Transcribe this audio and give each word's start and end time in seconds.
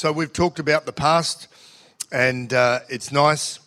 So 0.00 0.12
we've 0.12 0.32
talked 0.32 0.58
about 0.58 0.86
the 0.86 0.94
past, 0.94 1.46
and 2.10 2.50
uh, 2.54 2.80
it's 2.88 3.12
nice 3.12 3.58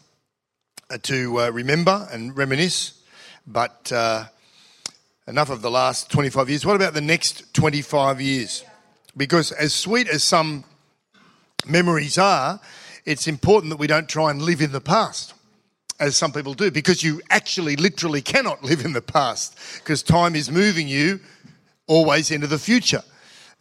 uh, 0.90 0.98
to 1.04 1.40
uh, 1.40 1.50
remember 1.52 2.08
and 2.12 2.36
reminisce, 2.36 3.04
but 3.46 3.92
uh, 3.92 4.26
enough 5.28 5.52
of 5.52 5.62
the 5.62 5.70
last 5.70 6.10
25 6.10 6.50
years. 6.50 6.66
What 6.66 6.76
about 6.76 6.96
the 6.96 7.02
next 7.02 7.54
25 7.54 8.20
years? 8.20 8.66
Because 9.16 9.52
as 9.52 9.76
sweet 9.76 10.08
as 10.10 10.24
some 10.24 10.64
memories 11.68 12.18
are, 12.18 12.60
it's 13.06 13.28
important 13.28 13.70
that 13.70 13.78
we 13.78 13.86
don't 13.86 14.10
try 14.10 14.32
and 14.32 14.42
live 14.42 14.62
in 14.62 14.72
the 14.72 14.82
past. 14.82 15.36
As 16.00 16.16
some 16.16 16.32
people 16.32 16.56
do, 16.56 16.72
because 16.72 17.04
you 17.04 17.22
actually 17.30 17.76
literally 17.76 18.24
cannot 18.24 18.64
live 18.64 18.86
in 18.86 18.94
the 18.94 19.04
past, 19.04 19.56
because 19.76 20.02
time 20.02 20.36
is 20.36 20.50
moving 20.50 20.88
you 20.88 21.20
always 21.86 22.32
into 22.32 22.48
the 22.48 22.58
future. 22.58 23.04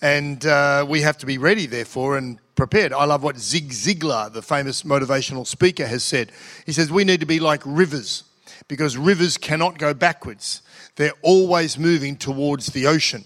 And 0.02 0.44
uh, 0.44 0.84
we 0.86 1.00
have 1.00 1.16
to 1.18 1.26
be 1.26 1.38
ready, 1.38 1.66
therefore, 1.66 2.18
and 2.18 2.38
prepared. 2.56 2.92
I 2.92 3.04
love 3.04 3.22
what 3.22 3.38
Zig 3.38 3.70
Ziglar, 3.70 4.30
the 4.30 4.42
famous 4.42 4.82
motivational 4.82 5.46
speaker, 5.46 5.86
has 5.86 6.04
said. 6.04 6.32
He 6.66 6.72
says, 6.72 6.90
We 6.90 7.04
need 7.04 7.20
to 7.20 7.26
be 7.26 7.40
like 7.40 7.62
rivers 7.64 8.24
because 8.68 8.96
rivers 8.96 9.36
cannot 9.36 9.78
go 9.78 9.94
backwards, 9.94 10.62
they're 10.96 11.12
always 11.22 11.78
moving 11.78 12.16
towards 12.16 12.66
the 12.68 12.86
ocean. 12.86 13.24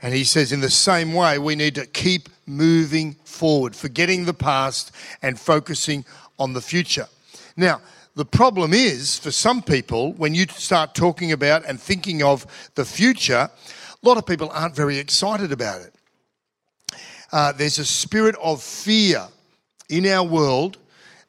And 0.00 0.14
he 0.14 0.24
says, 0.24 0.52
in 0.52 0.60
the 0.60 0.70
same 0.70 1.12
way, 1.12 1.38
we 1.38 1.56
need 1.56 1.74
to 1.74 1.86
keep 1.86 2.28
moving 2.46 3.14
forward, 3.24 3.74
forgetting 3.74 4.24
the 4.24 4.34
past 4.34 4.92
and 5.22 5.38
focusing 5.38 6.04
on 6.38 6.52
the 6.52 6.60
future. 6.60 7.06
Now, 7.56 7.80
the 8.14 8.24
problem 8.24 8.72
is 8.72 9.18
for 9.18 9.32
some 9.32 9.62
people, 9.62 10.12
when 10.12 10.34
you 10.34 10.46
start 10.46 10.94
talking 10.94 11.32
about 11.32 11.64
and 11.64 11.80
thinking 11.80 12.22
of 12.22 12.46
the 12.74 12.84
future, 12.84 13.50
a 13.50 14.06
lot 14.06 14.18
of 14.18 14.26
people 14.26 14.50
aren't 14.52 14.76
very 14.76 14.98
excited 14.98 15.50
about 15.50 15.80
it 15.80 15.94
uh, 17.32 17.52
there's 17.52 17.78
a 17.78 17.84
spirit 17.84 18.36
of 18.42 18.62
fear 18.62 19.28
in 19.88 20.06
our 20.06 20.24
world 20.24 20.78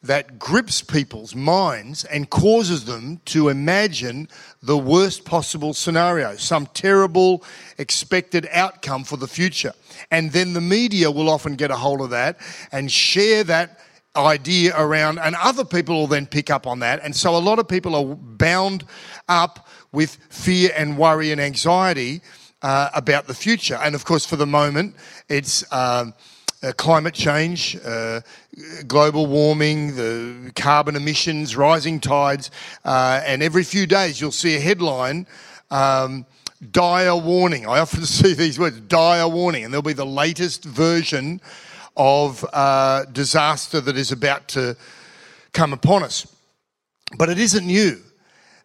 that 0.02 0.40
grips 0.40 0.82
people's 0.82 1.36
minds 1.36 2.06
and 2.06 2.30
causes 2.30 2.86
them 2.86 3.20
to 3.26 3.50
imagine 3.50 4.30
the 4.64 4.78
worst 4.78 5.26
possible 5.26 5.74
scenario, 5.74 6.36
some 6.38 6.66
terrible 6.68 7.44
expected 7.78 8.48
outcome 8.54 9.04
for 9.04 9.18
the 9.18 9.28
future. 9.28 9.74
And 10.10 10.32
then 10.32 10.54
the 10.54 10.62
media 10.62 11.12
will 11.12 11.30
often 11.30 11.56
get 11.56 11.70
a 11.70 11.76
hold 11.76 12.00
of 12.00 12.12
that 12.12 12.38
and 12.72 12.90
share 12.90 13.44
that 13.46 13.80
idea 14.16 14.74
around, 14.78 15.20
and 15.20 15.36
other 15.36 15.64
people 15.64 15.96
will 15.96 16.08
then 16.08 16.26
pick 16.26 16.50
up 16.50 16.66
on 16.66 16.80
that. 16.80 17.02
And 17.04 17.16
so 17.16 17.36
a 17.36 17.38
lot 17.38 17.60
of 17.60 17.68
people 17.68 17.96
are 17.96 18.16
bound 18.16 18.86
up 19.28 19.68
with 19.92 20.18
fear 20.30 20.72
and 20.76 20.98
worry 20.98 21.32
and 21.32 21.40
anxiety 21.42 22.22
uh, 22.62 22.90
about 22.94 23.28
the 23.28 23.34
future. 23.34 23.78
And 23.82 23.96
of 23.96 24.06
course, 24.06 24.26
for 24.26 24.36
the 24.36 24.46
moment, 24.46 24.96
it's 25.28 25.64
um, 25.72 26.14
uh, 26.62 26.72
climate 26.74 27.14
change, 27.14 27.78
uh, 27.86 28.22
global 28.88 29.28
warming, 29.28 29.96
the 29.96 30.52
carbon 30.56 30.96
emissions, 30.96 31.56
rising 31.56 32.00
tides, 32.00 32.52
uh, 32.86 33.22
and 33.26 33.42
every 33.42 33.64
few 33.64 33.86
days 33.86 34.20
you'll 34.20 34.32
see 34.32 34.56
a 34.56 34.60
headline. 34.60 35.26
Um, 35.72 36.26
dire 36.72 37.16
warning. 37.16 37.66
I 37.66 37.80
often 37.80 38.06
see 38.06 38.34
these 38.34 38.60
words, 38.60 38.80
dire 38.82 39.28
warning, 39.28 39.64
and 39.64 39.74
there'll 39.74 39.82
be 39.82 39.94
the 39.94 40.06
latest 40.06 40.66
version 40.66 41.40
of 41.96 42.46
uh, 42.54 43.06
disaster 43.06 43.82
that 43.82 43.98
is 43.98 44.12
about 44.12 44.48
to 44.50 44.76
come 45.54 45.74
upon 45.74 46.04
us. 46.04 46.28
But 47.18 47.30
it 47.30 47.40
isn't 47.40 47.66
new. 47.66 48.00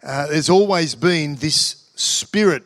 Uh, 0.03 0.27
there's 0.27 0.51
always 0.51 0.95
been 0.95 1.37
this 1.37 1.91
spirit 1.95 2.63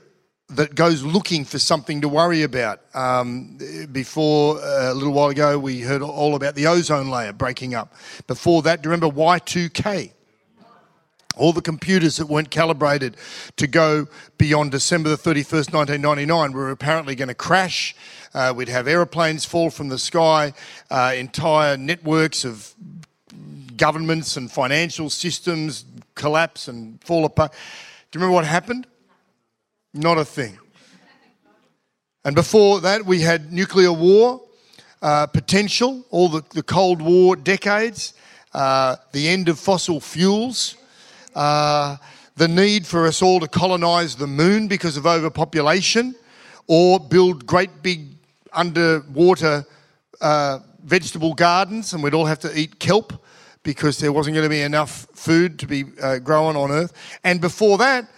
that 0.51 0.75
goes 0.75 1.03
looking 1.03 1.45
for 1.45 1.59
something 1.59 2.01
to 2.01 2.09
worry 2.09 2.43
about. 2.43 2.81
Um, 2.95 3.59
before, 3.93 4.59
uh, 4.59 4.93
a 4.93 4.95
little 4.95 5.13
while 5.13 5.29
ago, 5.29 5.59
we 5.59 5.81
heard 5.81 6.01
all 6.01 6.35
about 6.35 6.55
the 6.55 6.67
ozone 6.67 7.11
layer 7.11 7.33
breaking 7.33 7.75
up. 7.75 7.95
Before 8.27 8.63
that, 8.63 8.83
do 8.83 8.89
you 8.89 8.93
remember 8.93 9.15
Y2K? 9.15 10.13
All 11.37 11.53
the 11.53 11.63
computers 11.63 12.17
that 12.17 12.27
weren't 12.27 12.51
calibrated 12.51 13.17
to 13.57 13.67
go 13.67 14.09
beyond 14.39 14.73
December 14.73 15.11
the 15.11 15.17
31st, 15.17 15.73
1999 15.73 16.53
were 16.53 16.71
apparently 16.71 17.15
going 17.15 17.29
to 17.29 17.35
crash. 17.35 17.95
Uh, 18.35 18.53
we'd 18.57 18.69
have 18.69 18.89
aeroplanes 18.89 19.45
fall 19.45 19.71
from 19.71 19.89
the 19.89 19.99
sky, 19.99 20.53
uh, 20.91 21.13
entire 21.15 21.77
networks 21.77 22.45
of 22.45 22.75
governments 23.77 24.37
and 24.37 24.51
financial 24.51 25.11
systems 25.11 25.85
collapse 26.15 26.69
and 26.69 27.01
fall 27.05 27.25
apart. 27.25 27.53
Do 28.11 28.19
you 28.19 28.21
remember 28.21 28.35
what 28.35 28.45
happened? 28.45 28.87
Not 29.99 30.17
a 30.17 30.25
thing. 30.25 30.57
And 32.25 32.37
before 32.37 32.81
that, 32.83 33.05
we 33.05 33.21
had 33.21 33.53
nuclear 33.53 33.93
war 33.93 34.41
uh, 35.03 35.27
potential, 35.27 36.05
all 36.11 36.29
the, 36.29 36.45
the 36.51 36.63
Cold 36.63 37.03
War 37.03 37.35
decades, 37.35 38.15
uh, 38.55 38.95
the 39.11 39.27
end 39.27 39.49
of 39.49 39.59
fossil 39.59 39.99
fuels, 39.99 40.77
uh, 41.35 41.97
the 42.37 42.47
need 42.47 42.87
for 42.87 43.09
us 43.09 43.23
all 43.23 43.41
to 43.41 43.49
colonize 43.49 44.15
the 44.15 44.29
moon 44.29 44.69
because 44.69 44.97
of 44.97 45.05
overpopulation, 45.05 46.15
or 46.69 47.01
build 47.01 47.45
great 47.45 47.83
big 47.83 48.07
underwater 48.53 49.67
uh, 50.21 50.61
vegetable 50.85 51.35
gardens, 51.35 51.93
and 51.93 52.05
we'd 52.05 52.15
all 52.15 52.27
have 52.27 52.39
to 52.39 52.57
eat 52.57 52.79
kelp 52.79 53.13
because 53.65 53.99
there 53.99 54.13
wasn't 54.13 54.33
going 54.33 54.47
to 54.47 54.49
be 54.51 54.63
enough 54.63 55.09
food 55.13 55.59
to 55.59 55.67
be 55.67 55.87
uh, 56.01 56.21
growing 56.21 56.57
on 56.57 56.71
Earth. 56.71 56.93
And 57.25 57.41
before 57.41 57.79
that, 57.79 58.09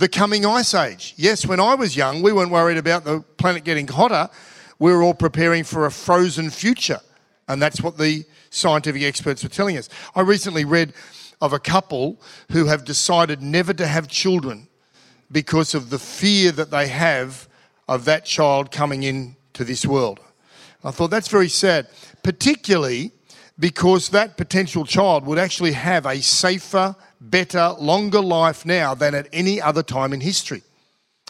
the 0.00 0.08
coming 0.08 0.46
ice 0.46 0.72
age. 0.72 1.12
Yes, 1.18 1.46
when 1.46 1.60
I 1.60 1.74
was 1.74 1.94
young, 1.94 2.22
we 2.22 2.32
weren't 2.32 2.50
worried 2.50 2.78
about 2.78 3.04
the 3.04 3.20
planet 3.36 3.64
getting 3.64 3.86
hotter. 3.86 4.30
We 4.78 4.94
were 4.94 5.02
all 5.02 5.12
preparing 5.12 5.62
for 5.62 5.84
a 5.84 5.90
frozen 5.90 6.48
future. 6.48 7.00
And 7.48 7.60
that's 7.60 7.82
what 7.82 7.98
the 7.98 8.24
scientific 8.48 9.02
experts 9.02 9.42
were 9.42 9.50
telling 9.50 9.76
us. 9.76 9.90
I 10.14 10.22
recently 10.22 10.64
read 10.64 10.94
of 11.42 11.52
a 11.52 11.58
couple 11.58 12.18
who 12.50 12.64
have 12.64 12.86
decided 12.86 13.42
never 13.42 13.74
to 13.74 13.86
have 13.86 14.08
children 14.08 14.68
because 15.30 15.74
of 15.74 15.90
the 15.90 15.98
fear 15.98 16.50
that 16.52 16.70
they 16.70 16.88
have 16.88 17.46
of 17.86 18.06
that 18.06 18.24
child 18.24 18.70
coming 18.72 19.02
into 19.02 19.64
this 19.64 19.84
world. 19.84 20.18
I 20.82 20.92
thought 20.92 21.10
that's 21.10 21.28
very 21.28 21.50
sad, 21.50 21.88
particularly 22.22 23.12
because 23.60 24.08
that 24.08 24.38
potential 24.38 24.86
child 24.86 25.26
would 25.26 25.38
actually 25.38 25.72
have 25.72 26.06
a 26.06 26.22
safer, 26.22 26.96
better, 27.20 27.74
longer 27.78 28.20
life 28.20 28.64
now 28.64 28.94
than 28.94 29.14
at 29.14 29.28
any 29.34 29.60
other 29.60 29.82
time 29.82 30.14
in 30.14 30.20
history. 30.20 30.62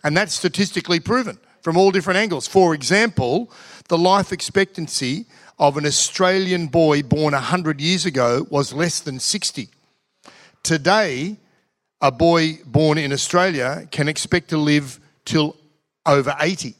And 0.04 0.16
that's 0.16 0.32
statistically 0.32 1.00
proven 1.00 1.38
from 1.60 1.76
all 1.76 1.90
different 1.90 2.18
angles. 2.18 2.46
For 2.46 2.72
example, 2.72 3.50
the 3.88 3.98
life 3.98 4.32
expectancy 4.32 5.26
of 5.58 5.76
an 5.76 5.84
Australian 5.84 6.68
boy 6.68 7.02
born 7.02 7.34
100 7.34 7.80
years 7.80 8.06
ago 8.06 8.46
was 8.48 8.72
less 8.72 9.00
than 9.00 9.18
60. 9.18 9.68
Today, 10.62 11.36
a 12.00 12.12
boy 12.12 12.60
born 12.64 12.96
in 12.96 13.12
Australia 13.12 13.86
can 13.90 14.08
expect 14.08 14.48
to 14.50 14.56
live 14.56 15.00
till 15.24 15.56
over 16.06 16.34
80. 16.40 16.74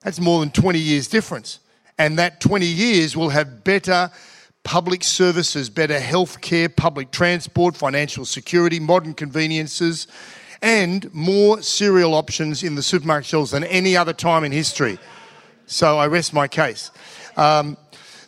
That's 0.00 0.18
more 0.18 0.40
than 0.40 0.50
20 0.50 0.78
years 0.78 1.06
difference. 1.06 1.60
And 1.98 2.18
that 2.18 2.40
20 2.40 2.66
years 2.66 3.16
will 3.16 3.28
have 3.28 3.62
better 3.62 4.10
public 4.66 5.04
services, 5.04 5.70
better 5.70 6.00
health 6.00 6.40
care, 6.40 6.68
public 6.68 7.12
transport, 7.12 7.76
financial 7.76 8.24
security, 8.24 8.80
modern 8.80 9.14
conveniences, 9.14 10.08
and 10.60 11.12
more 11.14 11.62
cereal 11.62 12.14
options 12.14 12.64
in 12.64 12.74
the 12.74 12.82
supermarket 12.82 13.26
shelves 13.26 13.52
than 13.52 13.62
any 13.62 13.96
other 13.96 14.12
time 14.12 14.42
in 14.42 14.50
history. 14.50 14.98
So 15.66 15.98
I 15.98 16.08
rest 16.08 16.34
my 16.34 16.48
case. 16.48 16.90
Um, 17.36 17.76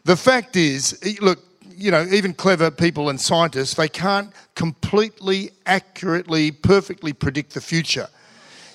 the 0.04 0.16
fact 0.16 0.54
is, 0.54 1.18
look, 1.20 1.40
you 1.76 1.90
know, 1.90 2.06
even 2.12 2.32
clever 2.32 2.70
people 2.70 3.08
and 3.08 3.20
scientists, 3.20 3.74
they 3.74 3.88
can't 3.88 4.32
completely, 4.54 5.50
accurately, 5.66 6.52
perfectly 6.52 7.12
predict 7.12 7.54
the 7.54 7.60
future. 7.60 8.06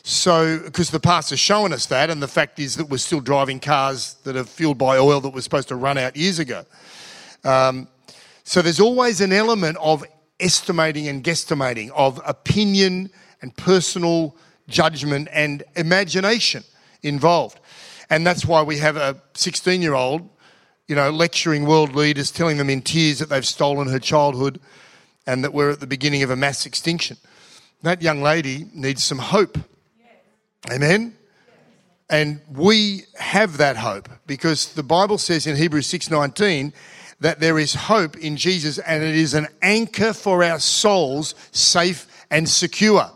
So, 0.04 0.60
because 0.60 0.92
the 0.92 1.00
past 1.00 1.30
has 1.30 1.40
shown 1.40 1.72
us 1.72 1.86
that, 1.86 2.10
and 2.10 2.22
the 2.22 2.28
fact 2.28 2.60
is 2.60 2.76
that 2.76 2.90
we're 2.90 2.98
still 2.98 3.22
driving 3.22 3.62
cars 3.62 4.16
that 4.26 4.36
are 4.36 4.44
fueled 4.44 4.78
by 4.78 4.98
oil 4.98 5.22
that 5.22 5.30
was 5.30 5.46
supposed 5.46 5.70
to 5.70 5.78
run 5.78 5.98
out 5.98 6.18
years 6.18 6.40
ago. 6.40 6.66
Um, 7.44 7.88
so 8.44 8.62
there's 8.62 8.80
always 8.80 9.22
an 9.22 9.34
element 9.34 9.78
of 9.80 10.04
estimating 10.40 11.08
and 11.08 11.24
guesstimating, 11.24 11.92
of 11.92 12.22
opinion 12.26 13.10
and 13.42 13.56
personal 13.56 14.36
judgment 14.68 15.28
and 15.32 15.64
imagination 15.76 16.64
involved. 17.02 17.60
And 18.10 18.26
that's 18.26 18.46
why 18.46 18.62
we 18.62 18.78
have 18.78 18.98
a 18.98 19.22
16 19.34 19.82
year 19.82 19.94
old 19.94 20.30
you 20.88 20.96
know, 20.96 21.10
lecturing 21.10 21.66
world 21.66 21.96
leaders, 21.96 22.32
telling 22.32 22.58
them 22.58 22.70
in 22.70 22.82
tears 22.82 23.20
that 23.20 23.30
they've 23.30 23.48
stolen 23.48 23.88
her 23.88 24.00
childhood 24.00 24.60
and 25.26 25.44
that 25.44 25.54
we're 25.54 25.72
at 25.72 25.80
the 25.80 25.88
beginning 25.88 26.24
of 26.24 26.30
a 26.30 26.36
mass 26.36 26.66
extinction. 26.66 27.18
That 27.84 28.02
young 28.02 28.22
lady 28.22 28.68
needs 28.74 29.04
some 29.04 29.20
hope. 29.20 29.58
Amen. 30.72 31.16
And 32.10 32.42
we 32.52 33.04
have 33.18 33.58
that 33.58 33.78
hope 33.78 34.10
because 34.28 34.74
the 34.74 34.84
Bible 34.84 35.18
says 35.18 35.48
in 35.48 35.56
Hebrews 35.56 35.88
6:19 35.88 36.74
that 37.24 37.40
there 37.40 37.58
is 37.58 37.74
hope 37.74 38.18
in 38.18 38.36
Jesus 38.36 38.80
and 38.80 39.02
it 39.02 39.16
is 39.16 39.34
an 39.34 39.48
anchor 39.62 40.12
for 40.12 40.44
our 40.44 40.60
souls, 40.60 41.36
safe 41.54 42.06
and 42.30 42.48
secure. 42.50 43.10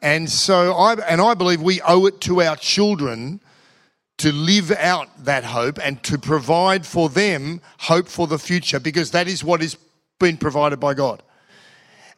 And 0.00 0.28
so 0.30 0.72
I 0.72 0.94
and 1.06 1.20
I 1.20 1.34
believe 1.34 1.60
we 1.60 1.82
owe 1.82 2.06
it 2.06 2.22
to 2.22 2.40
our 2.40 2.56
children 2.56 3.42
to 4.16 4.32
live 4.32 4.70
out 4.70 5.08
that 5.26 5.44
hope 5.44 5.78
and 5.82 6.02
to 6.04 6.16
provide 6.16 6.86
for 6.86 7.10
them 7.10 7.60
hope 7.80 8.08
for 8.08 8.26
the 8.26 8.38
future 8.38 8.80
because 8.80 9.10
that 9.10 9.28
is 9.28 9.44
what 9.44 9.62
is 9.62 9.76
been 10.18 10.38
provided 10.38 10.80
by 10.80 10.94
God. 10.94 11.22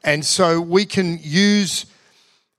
And 0.05 0.25
so 0.25 0.60
we 0.60 0.84
can 0.84 1.19
use 1.20 1.87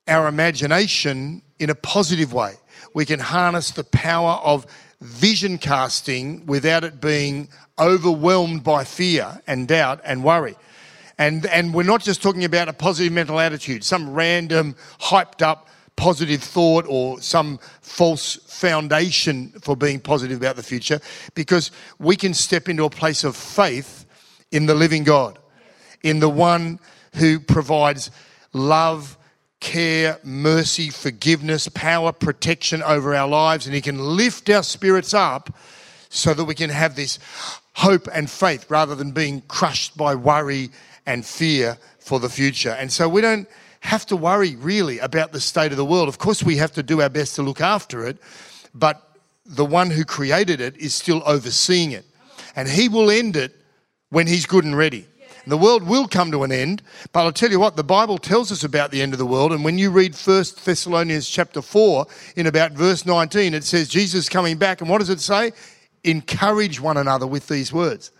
our 0.05 0.27
imagination 0.27 1.43
in 1.59 1.69
a 1.69 1.75
positive 1.75 2.33
way. 2.33 2.55
We 2.93 3.05
can 3.05 3.21
harness 3.21 3.71
the 3.71 3.85
power 3.85 4.41
of 4.43 4.65
vision 5.03 5.57
casting 5.57 6.45
without 6.45 6.83
it 6.83 7.01
being 7.01 7.49
overwhelmed 7.77 8.63
by 8.63 8.83
fear 8.83 9.41
and 9.45 9.67
doubt 9.67 9.99
and 10.03 10.23
worry. 10.23 10.55
And, 11.17 11.45
and 11.45 11.73
we're 11.73 11.83
not 11.83 12.01
just 12.01 12.23
talking 12.23 12.43
about 12.43 12.69
a 12.69 12.73
positive 12.73 13.13
mental 13.13 13.39
attitude, 13.39 13.83
some 13.83 14.13
random, 14.13 14.75
hyped 14.99 15.41
up 15.41 15.69
positive 15.95 16.41
thought 16.41 16.85
or 16.87 17.21
some 17.21 17.59
false 17.81 18.37
foundation 18.47 19.49
for 19.61 19.75
being 19.75 19.99
positive 19.99 20.37
about 20.37 20.55
the 20.55 20.63
future, 20.63 20.99
because 21.35 21.69
we 21.99 22.15
can 22.15 22.33
step 22.33 22.67
into 22.67 22.83
a 22.83 22.89
place 22.89 23.23
of 23.23 23.35
faith 23.35 24.05
in 24.51 24.65
the 24.65 24.73
living 24.73 25.03
God, 25.03 25.37
in 26.01 26.19
the 26.19 26.29
one 26.29 26.79
who 27.15 27.39
provides 27.39 28.09
love, 28.53 29.17
care, 29.63 30.19
mercy, 30.23 30.89
forgiveness, 30.89 31.69
power, 31.69 32.11
protection 32.11 32.83
over 32.83 33.15
our 33.15 33.27
lives, 33.27 33.65
and 33.65 33.73
He 33.73 33.81
can 33.81 33.97
lift 33.97 34.49
our 34.49 34.61
spirits 34.61 35.13
up 35.13 35.55
so 36.09 36.33
that 36.33 36.43
we 36.43 36.53
can 36.53 36.69
have 36.69 36.95
this 36.95 37.17
hope 37.75 38.07
and 38.13 38.29
faith 38.29 38.69
rather 38.69 38.93
than 38.93 39.11
being 39.11 39.41
crushed 39.47 39.95
by 39.97 40.13
worry 40.13 40.69
and 41.05 41.25
fear 41.25 41.77
for 41.97 42.19
the 42.19 42.29
future. 42.29 42.71
And 42.71 42.91
so 42.91 43.07
we 43.07 43.21
don't 43.21 43.47
have 43.79 44.05
to 44.07 44.17
worry 44.17 44.57
really 44.57 44.99
about 44.99 45.31
the 45.31 45.39
state 45.39 45.71
of 45.71 45.77
the 45.77 45.85
world. 45.85 46.09
Of 46.09 46.17
course, 46.17 46.43
we 46.43 46.57
have 46.57 46.73
to 46.73 46.83
do 46.83 47.01
our 47.01 47.09
best 47.09 47.35
to 47.35 47.41
look 47.41 47.61
after 47.61 48.05
it, 48.05 48.17
but 48.75 49.01
the 49.45 49.65
one 49.65 49.89
who 49.89 50.03
created 50.03 50.59
it 50.59 50.75
is 50.75 50.93
still 50.93 51.23
overseeing 51.25 51.91
it. 51.91 52.05
And 52.57 52.67
He 52.67 52.89
will 52.89 53.09
end 53.09 53.37
it 53.37 53.55
when 54.09 54.27
He's 54.27 54.45
good 54.45 54.65
and 54.65 54.77
ready. 54.77 55.07
The 55.45 55.57
world 55.57 55.83
will 55.83 56.07
come 56.07 56.31
to 56.31 56.43
an 56.43 56.51
end, 56.51 56.81
but 57.11 57.21
I'll 57.21 57.33
tell 57.33 57.51
you 57.51 57.59
what, 57.59 57.75
the 57.75 57.83
Bible 57.83 58.17
tells 58.17 58.51
us 58.51 58.63
about 58.63 58.91
the 58.91 59.01
end 59.01 59.11
of 59.11 59.19
the 59.19 59.25
world. 59.25 59.51
And 59.51 59.63
when 59.63 59.77
you 59.77 59.91
read 59.91 60.15
1 60.15 60.43
Thessalonians 60.63 61.27
chapter 61.27 61.61
4, 61.61 62.05
in 62.37 62.47
about 62.47 62.71
verse 62.71 63.05
19, 63.05 63.53
it 63.53 63.65
says 63.65 63.89
Jesus 63.89 64.29
coming 64.29 64.57
back. 64.57 64.79
And 64.79 64.89
what 64.89 64.99
does 64.99 65.09
it 65.09 65.19
say? 65.19 65.51
Encourage 66.05 66.79
one 66.79 66.95
another 66.95 67.27
with 67.27 67.47
these 67.47 67.73
words. 67.73 68.11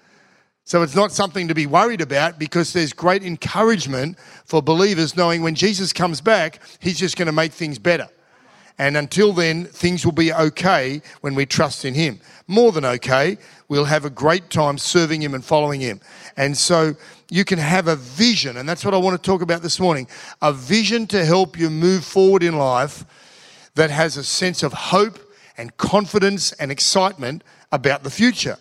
So 0.66 0.82
it's 0.82 0.96
not 0.96 1.12
something 1.12 1.48
to 1.48 1.54
be 1.54 1.66
worried 1.66 2.02
about 2.02 2.40
because 2.40 2.74
there's 2.74 2.94
great 2.94 3.24
encouragement 3.24 4.18
for 4.46 4.62
believers 4.62 5.16
knowing 5.16 5.44
when 5.44 5.56
Jesus 5.56 5.92
comes 5.92 6.22
back, 6.22 6.60
he's 6.80 6.98
just 6.98 7.18
going 7.18 7.26
to 7.26 7.34
make 7.34 7.52
things 7.52 7.80
better. 7.80 8.08
And 8.80 8.98
until 8.98 9.34
then, 9.34 9.66
things 9.66 10.04
will 10.04 10.14
be 10.14 10.34
okay 10.34 11.02
when 11.22 11.36
we 11.36 11.46
trust 11.46 11.86
in 11.86 11.94
Him. 11.94 12.20
More 12.48 12.72
than 12.72 12.86
okay. 12.86 13.38
We'll 13.68 13.86
have 13.86 14.06
a 14.06 14.10
great 14.10 14.50
time 14.50 14.78
serving 14.78 15.22
Him 15.22 15.34
and 15.34 15.46
following 15.46 15.80
Him. 15.82 16.02
And 16.36 16.58
so 16.58 16.96
you 17.30 17.46
can 17.46 17.60
have 17.60 17.88
a 17.88 17.96
vision, 17.96 18.58
and 18.58 18.68
that's 18.68 18.84
what 18.84 18.94
I 18.94 18.98
want 18.98 19.22
to 19.22 19.26
talk 19.26 19.42
about 19.42 19.62
this 19.62 19.80
morning 19.80 20.08
a 20.42 20.54
vision 20.54 21.08
to 21.08 21.26
help 21.26 21.58
you 21.58 21.70
move 21.70 22.04
forward 22.04 22.44
in 22.44 22.58
life 22.58 23.06
that 23.76 23.90
has 23.90 24.18
a 24.18 24.24
sense 24.24 24.64
of 24.64 24.74
hope 24.74 25.20
and 25.58 25.76
confidence 25.78 26.52
and 26.54 26.72
excitement 26.72 27.44
about 27.72 28.04
the 28.04 28.10
future. 28.10 28.58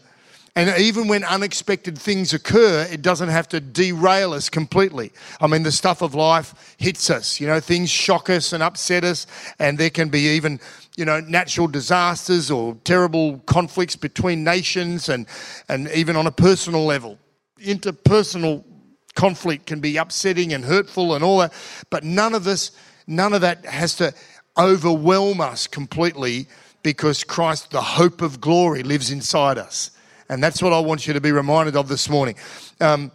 And 0.54 0.78
even 0.78 1.08
when 1.08 1.24
unexpected 1.24 1.96
things 1.96 2.34
occur, 2.34 2.86
it 2.90 3.00
doesn't 3.00 3.30
have 3.30 3.48
to 3.48 3.60
derail 3.60 4.34
us 4.34 4.50
completely. 4.50 5.10
I 5.40 5.46
mean, 5.46 5.62
the 5.62 5.72
stuff 5.72 6.02
of 6.02 6.14
life 6.14 6.76
hits 6.76 7.08
us, 7.08 7.40
you 7.40 7.46
know, 7.46 7.58
things 7.58 7.88
shock 7.88 8.28
us 8.28 8.52
and 8.52 8.62
upset 8.62 9.02
us, 9.02 9.26
and 9.58 9.78
there 9.78 9.88
can 9.88 10.10
be 10.10 10.20
even, 10.20 10.60
you 10.94 11.06
know, 11.06 11.20
natural 11.20 11.68
disasters 11.68 12.50
or 12.50 12.74
terrible 12.84 13.38
conflicts 13.46 13.96
between 13.96 14.44
nations 14.44 15.08
and, 15.08 15.26
and 15.70 15.90
even 15.92 16.16
on 16.16 16.26
a 16.26 16.32
personal 16.32 16.84
level. 16.84 17.18
Interpersonal 17.58 18.62
conflict 19.14 19.64
can 19.64 19.80
be 19.80 19.96
upsetting 19.96 20.52
and 20.52 20.66
hurtful 20.66 21.14
and 21.14 21.24
all 21.24 21.38
that, 21.38 21.54
but 21.88 22.04
none 22.04 22.34
of 22.34 22.44
this, 22.44 22.72
none 23.06 23.32
of 23.32 23.40
that 23.40 23.64
has 23.64 23.94
to 23.96 24.12
overwhelm 24.58 25.40
us 25.40 25.66
completely 25.66 26.46
because 26.82 27.24
Christ, 27.24 27.70
the 27.70 27.80
hope 27.80 28.20
of 28.20 28.38
glory, 28.38 28.82
lives 28.82 29.10
inside 29.10 29.56
us. 29.56 29.92
And 30.32 30.42
that's 30.42 30.62
what 30.62 30.72
I 30.72 30.80
want 30.80 31.06
you 31.06 31.12
to 31.12 31.20
be 31.20 31.30
reminded 31.30 31.76
of 31.76 31.88
this 31.88 32.08
morning. 32.08 32.36
Um, 32.80 33.12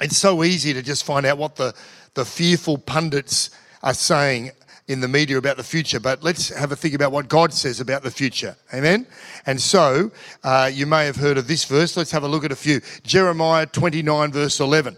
it's 0.00 0.16
so 0.16 0.42
easy 0.42 0.72
to 0.72 0.80
just 0.80 1.04
find 1.04 1.26
out 1.26 1.36
what 1.36 1.56
the, 1.56 1.74
the 2.14 2.24
fearful 2.24 2.78
pundits 2.78 3.50
are 3.82 3.92
saying 3.92 4.52
in 4.88 5.00
the 5.02 5.08
media 5.08 5.36
about 5.36 5.58
the 5.58 5.62
future, 5.62 6.00
but 6.00 6.22
let's 6.22 6.48
have 6.48 6.72
a 6.72 6.76
think 6.76 6.94
about 6.94 7.12
what 7.12 7.28
God 7.28 7.52
says 7.52 7.78
about 7.78 8.02
the 8.02 8.10
future. 8.10 8.56
Amen? 8.72 9.06
And 9.44 9.60
so, 9.60 10.10
uh, 10.44 10.70
you 10.72 10.86
may 10.86 11.04
have 11.04 11.16
heard 11.16 11.36
of 11.36 11.46
this 11.46 11.66
verse. 11.66 11.94
Let's 11.94 12.12
have 12.12 12.22
a 12.22 12.28
look 12.28 12.42
at 12.42 12.52
a 12.52 12.56
few. 12.56 12.80
Jeremiah 13.02 13.66
29, 13.66 14.32
verse 14.32 14.58
11. 14.58 14.96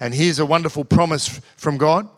And 0.00 0.12
here's 0.12 0.38
a 0.38 0.44
wonderful 0.44 0.84
promise 0.84 1.40
from 1.56 1.78
God. 1.78 2.10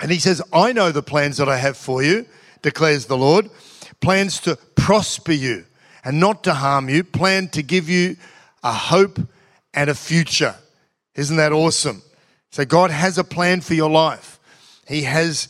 And 0.00 0.10
he 0.10 0.20
says, 0.20 0.40
I 0.54 0.72
know 0.72 0.90
the 0.90 1.02
plans 1.02 1.36
that 1.36 1.50
I 1.50 1.58
have 1.58 1.76
for 1.76 2.02
you, 2.02 2.24
declares 2.62 3.04
the 3.04 3.18
Lord 3.18 3.50
plans 4.00 4.40
to 4.40 4.56
prosper 4.74 5.32
you 5.32 5.66
and 6.04 6.20
not 6.20 6.44
to 6.44 6.54
harm 6.54 6.88
you, 6.88 7.04
plan 7.04 7.48
to 7.48 7.62
give 7.62 7.88
you 7.88 8.16
a 8.62 8.72
hope 8.72 9.18
and 9.74 9.90
a 9.90 9.94
future. 9.94 10.54
Isn't 11.14 11.36
that 11.36 11.52
awesome? 11.52 12.02
So, 12.50 12.64
God 12.64 12.90
has 12.90 13.18
a 13.18 13.24
plan 13.24 13.60
for 13.60 13.74
your 13.74 13.90
life. 13.90 14.38
He 14.86 15.02
has 15.02 15.48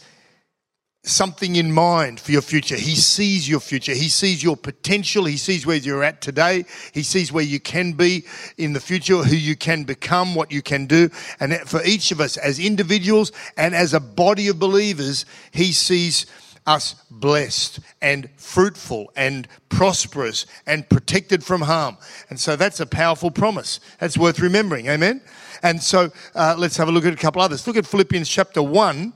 something 1.08 1.56
in 1.56 1.72
mind 1.72 2.20
for 2.20 2.32
your 2.32 2.42
future. 2.42 2.76
He 2.76 2.94
sees 2.94 3.48
your 3.48 3.60
future. 3.60 3.94
He 3.94 4.08
sees 4.08 4.42
your 4.42 4.56
potential. 4.56 5.24
He 5.24 5.36
sees 5.36 5.64
where 5.64 5.76
you're 5.76 6.04
at 6.04 6.20
today. 6.20 6.64
He 6.92 7.02
sees 7.02 7.32
where 7.32 7.44
you 7.44 7.60
can 7.60 7.92
be 7.92 8.24
in 8.56 8.72
the 8.72 8.80
future, 8.80 9.16
who 9.16 9.36
you 9.36 9.56
can 9.56 9.84
become, 9.84 10.34
what 10.34 10.52
you 10.52 10.62
can 10.62 10.86
do. 10.86 11.08
And 11.40 11.54
for 11.66 11.82
each 11.84 12.10
of 12.10 12.20
us 12.20 12.36
as 12.36 12.58
individuals 12.58 13.32
and 13.56 13.74
as 13.74 13.94
a 13.94 14.00
body 14.00 14.48
of 14.48 14.58
believers, 14.58 15.24
He 15.50 15.72
sees 15.72 16.26
us 16.68 16.94
blessed 17.10 17.80
and 18.02 18.28
fruitful 18.36 19.10
and 19.16 19.48
prosperous 19.70 20.46
and 20.66 20.88
protected 20.88 21.42
from 21.42 21.62
harm. 21.62 21.96
And 22.28 22.38
so 22.38 22.54
that's 22.56 22.78
a 22.78 22.86
powerful 22.86 23.30
promise. 23.30 23.80
That's 23.98 24.18
worth 24.18 24.38
remembering. 24.38 24.88
Amen. 24.88 25.22
And 25.62 25.82
so 25.82 26.12
uh, 26.34 26.54
let's 26.58 26.76
have 26.76 26.88
a 26.88 26.92
look 26.92 27.06
at 27.06 27.12
a 27.12 27.16
couple 27.16 27.40
others. 27.40 27.66
Look 27.66 27.76
at 27.76 27.86
Philippians 27.86 28.28
chapter 28.28 28.62
1. 28.62 29.14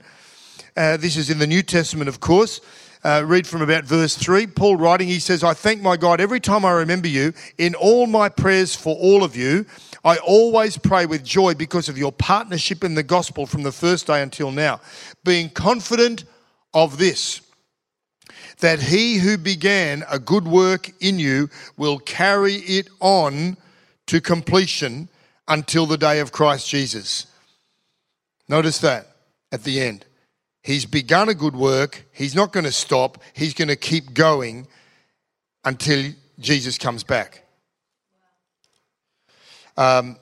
Uh, 0.75 0.97
this 0.97 1.15
is 1.15 1.29
in 1.29 1.37
the 1.37 1.47
New 1.47 1.61
Testament, 1.61 2.09
of 2.09 2.19
course. 2.19 2.59
Uh, 3.03 3.21
read 3.25 3.45
from 3.45 3.61
about 3.61 3.83
verse 3.83 4.15
3. 4.15 4.47
Paul 4.47 4.77
writing, 4.77 5.07
he 5.07 5.19
says, 5.19 5.43
I 5.43 5.53
thank 5.53 5.81
my 5.81 5.95
God 5.95 6.19
every 6.19 6.39
time 6.39 6.65
I 6.65 6.71
remember 6.71 7.07
you. 7.07 7.33
In 7.59 7.75
all 7.75 8.07
my 8.07 8.29
prayers 8.29 8.75
for 8.75 8.95
all 8.95 9.23
of 9.23 9.35
you, 9.35 9.65
I 10.03 10.17
always 10.17 10.77
pray 10.77 11.05
with 11.05 11.23
joy 11.23 11.53
because 11.53 11.87
of 11.87 11.97
your 11.97 12.11
partnership 12.11 12.83
in 12.83 12.95
the 12.95 13.03
gospel 13.03 13.45
from 13.45 13.61
the 13.61 13.71
first 13.71 14.07
day 14.07 14.23
until 14.23 14.51
now, 14.51 14.81
being 15.23 15.49
confident 15.49 16.23
of 16.73 16.97
this 16.97 17.42
that 18.63 18.81
he 18.81 19.17
who 19.17 19.37
began 19.37 20.05
a 20.09 20.17
good 20.17 20.47
work 20.47 20.89
in 21.01 21.19
you 21.19 21.49
will 21.75 21.99
carry 21.99 22.53
it 22.53 22.87
on 23.01 23.57
to 24.07 24.21
completion 24.21 25.09
until 25.49 25.85
the 25.85 25.97
day 25.97 26.21
of 26.21 26.31
Christ 26.31 26.69
Jesus. 26.69 27.27
Notice 28.47 28.79
that 28.79 29.17
at 29.51 29.65
the 29.65 29.81
end. 29.81 30.05
He's 30.61 30.85
begun 30.85 31.27
a 31.27 31.33
good 31.33 31.57
work. 31.57 32.05
He's 32.13 32.35
not 32.35 32.53
going 32.53 32.63
to 32.63 32.71
stop. 32.71 33.21
He's 33.33 33.53
going 33.53 33.67
to 33.67 33.75
keep 33.75 34.13
going 34.13 34.65
until 35.65 36.13
Jesus 36.39 36.77
comes 36.77 37.03
back. 37.03 37.43
Um, 39.75 40.15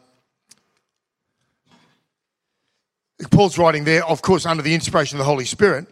Paul's 3.30 3.60
writing 3.60 3.84
there, 3.84 4.04
of 4.04 4.24
course, 4.24 4.48
under 4.48 4.64
the 4.64 4.74
inspiration 4.74 5.18
of 5.18 5.20
the 5.20 5.30
Holy 5.30 5.46
Spirit. 5.46 5.86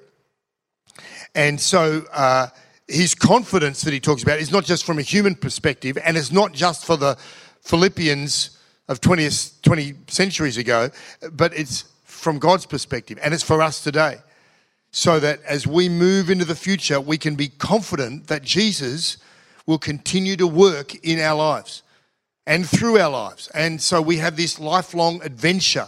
And 1.35 1.59
so 1.59 2.03
uh, 2.11 2.47
his 2.87 3.13
confidence 3.15 3.81
that 3.81 3.93
he 3.93 3.99
talks 3.99 4.23
about 4.23 4.39
is 4.39 4.51
not 4.51 4.65
just 4.65 4.85
from 4.85 4.99
a 4.99 5.03
human 5.03 5.35
perspective, 5.35 5.97
and 6.03 6.17
it's 6.17 6.31
not 6.31 6.53
just 6.53 6.85
for 6.85 6.97
the 6.97 7.17
Philippians 7.61 8.57
of 8.87 8.99
20th, 9.01 9.61
20 9.61 9.93
centuries 10.07 10.57
ago, 10.57 10.89
but 11.31 11.53
it's 11.53 11.85
from 12.03 12.39
God's 12.39 12.65
perspective, 12.65 13.19
and 13.21 13.33
it's 13.33 13.43
for 13.43 13.61
us 13.61 13.81
today. 13.83 14.17
So 14.91 15.19
that 15.19 15.41
as 15.43 15.67
we 15.67 15.87
move 15.87 16.31
into 16.31 16.45
the 16.45 16.55
future, 16.55 16.99
we 16.99 17.19
can 17.19 17.35
be 17.35 17.47
confident 17.47 18.27
that 18.27 18.41
Jesus 18.41 19.17
will 19.67 19.77
continue 19.77 20.35
to 20.35 20.47
work 20.47 20.95
in 21.05 21.19
our 21.19 21.35
lives 21.35 21.83
and 22.47 22.67
through 22.67 22.97
our 22.97 23.11
lives. 23.11 23.47
And 23.53 23.79
so 23.79 24.01
we 24.01 24.17
have 24.17 24.35
this 24.35 24.59
lifelong 24.59 25.21
adventure 25.23 25.87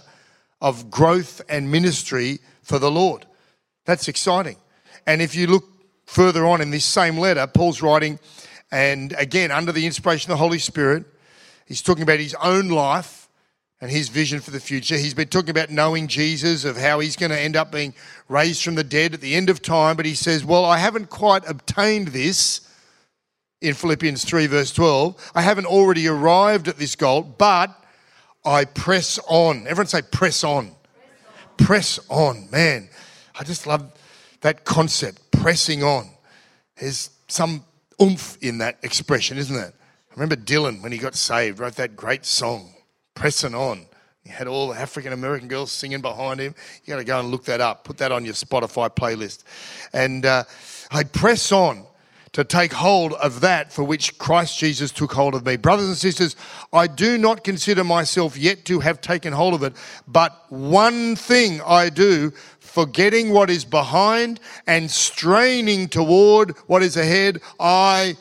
of 0.62 0.92
growth 0.92 1.42
and 1.50 1.72
ministry 1.72 2.40
for 2.62 2.78
the 2.78 2.92
Lord. 2.92 3.26
That's 3.86 4.08
exciting. 4.08 4.58
And 5.06 5.22
if 5.22 5.36
you 5.36 5.48
look 5.48 5.66
further 6.06 6.46
on 6.46 6.62
in 6.62 6.70
this 6.70 6.86
same 6.86 7.18
letter, 7.18 7.48
Paul's 7.48 7.82
writing, 7.82 8.20
and 8.72 9.14
again, 9.18 9.52
under 9.52 9.72
the 9.72 9.86
inspiration 9.86 10.32
of 10.32 10.38
the 10.38 10.44
Holy 10.44 10.60
Spirit, 10.60 11.06
he's 11.66 11.82
talking 11.82 12.04
about 12.04 12.20
his 12.20 12.36
own 12.36 12.70
life 12.70 13.28
and 13.82 13.90
his 13.90 14.10
vision 14.10 14.40
for 14.40 14.52
the 14.52 14.60
future. 14.60 14.96
He's 14.96 15.14
been 15.14 15.28
talking 15.28 15.50
about 15.50 15.70
knowing 15.72 16.08
Jesus, 16.08 16.66
of 16.66 16.78
how 16.78 17.00
he's 17.00 17.16
going 17.16 17.32
to 17.32 17.40
end 17.40 17.56
up 17.56 17.72
being 17.72 17.94
raised 18.30 18.64
from 18.64 18.76
the 18.76 18.84
dead 18.84 19.14
at 19.14 19.22
the 19.22 19.36
end 19.36 19.50
of 19.50 19.62
time. 19.62 19.98
But 19.98 20.06
he 20.06 20.14
says, 20.14 20.46
Well, 20.46 20.66
I 20.66 20.78
haven't 20.78 21.10
quite 21.10 21.48
obtained 21.50 22.10
this 22.10 22.68
in 23.62 23.74
Philippians 23.74 24.26
3, 24.26 24.48
verse 24.48 24.72
12. 24.72 25.32
I 25.36 25.42
haven't 25.42 25.66
already 25.66 26.08
arrived 26.08 26.68
at 26.68 26.78
this 26.78 26.96
goal, 26.96 27.22
but 27.24 27.76
I 28.44 28.66
press 28.66 29.20
on. 29.28 29.68
Everyone 29.68 29.88
say, 29.88 30.02
press 30.02 30.44
on. 30.44 30.72
Press 31.58 32.00
on. 32.10 32.50
Man, 32.52 32.90
I 33.40 33.44
just 33.44 33.68
love 33.68 33.92
that 34.42 34.66
concept, 34.66 35.32
pressing 35.32 35.84
on. 35.84 36.10
There's 36.80 37.10
some 37.28 37.64
oomph 38.02 38.38
in 38.42 38.58
that 38.60 38.78
expression, 38.84 39.38
isn't 39.38 39.56
it? 39.56 39.74
I 40.12 40.14
remember 40.14 40.36
Dylan, 40.36 40.82
when 40.82 40.92
he 40.92 40.98
got 40.98 41.16
saved, 41.16 41.60
wrote 41.60 41.76
that 41.76 41.96
great 41.96 42.26
song, 42.26 42.74
Pressing 43.16 43.56
On. 43.56 43.86
He 44.24 44.30
had 44.30 44.48
all 44.48 44.70
the 44.70 44.80
African 44.80 45.14
American 45.14 45.48
girls 45.48 45.72
singing 45.72 46.02
behind 46.02 46.40
him. 46.40 46.54
You 46.84 46.94
got 46.94 46.98
to 46.98 47.04
go 47.04 47.20
and 47.20 47.30
look 47.30 47.46
that 47.46 47.62
up. 47.62 47.84
Put 47.84 47.98
that 48.00 48.12
on 48.12 48.26
your 48.26 48.34
Spotify 48.34 48.90
playlist. 48.90 49.44
And 49.94 50.26
uh, 50.26 50.44
I 50.92 51.04
press 51.04 51.52
on 51.52 51.86
to 52.34 52.44
take 52.44 52.72
hold 52.72 53.14
of 53.14 53.42
that 53.42 53.74
for 53.74 53.84
which 53.84 54.18
Christ 54.18 54.58
Jesus 54.58 54.92
took 54.92 55.12
hold 55.12 55.36
of 55.36 55.46
me. 55.46 55.58
Brothers 55.58 55.88
and 55.88 55.98
sisters, 55.98 56.36
I 56.72 56.88
do 56.88 57.18
not 57.18 57.44
consider 57.44 57.84
myself 57.84 58.38
yet 58.38 58.64
to 58.66 58.80
have 58.80 59.02
taken 59.02 59.34
hold 59.34 59.54
of 59.54 59.64
it, 59.64 59.74
but 60.08 60.46
one 60.50 61.16
thing 61.16 61.60
I 61.66 61.90
do, 61.90 62.32
forgetting 62.72 63.32
what 63.32 63.50
is 63.50 63.66
behind 63.66 64.40
and 64.66 64.90
straining 64.90 65.90
toward 65.90 66.52
what 66.68 66.82
is 66.82 66.96
ahead, 66.96 67.42
I 67.60 68.16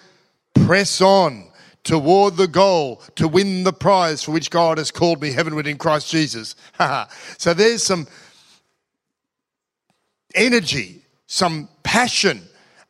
press 0.54 1.00
on 1.00 1.48
toward 1.84 2.36
the 2.36 2.48
goal 2.48 3.00
to 3.14 3.28
win 3.28 3.62
the 3.62 3.72
prize 3.72 4.22
for 4.22 4.32
which 4.32 4.50
God 4.50 4.78
has 4.78 4.90
called 4.90 5.22
me 5.22 5.32
heavenward 5.32 5.66
in 5.66 5.78
Christ 5.78 6.10
Jesus. 6.10 6.56
so 7.38 7.54
there's 7.54 7.82
some 7.82 8.08
energy, 10.34 11.02
some 11.26 11.68
passion 11.82 12.42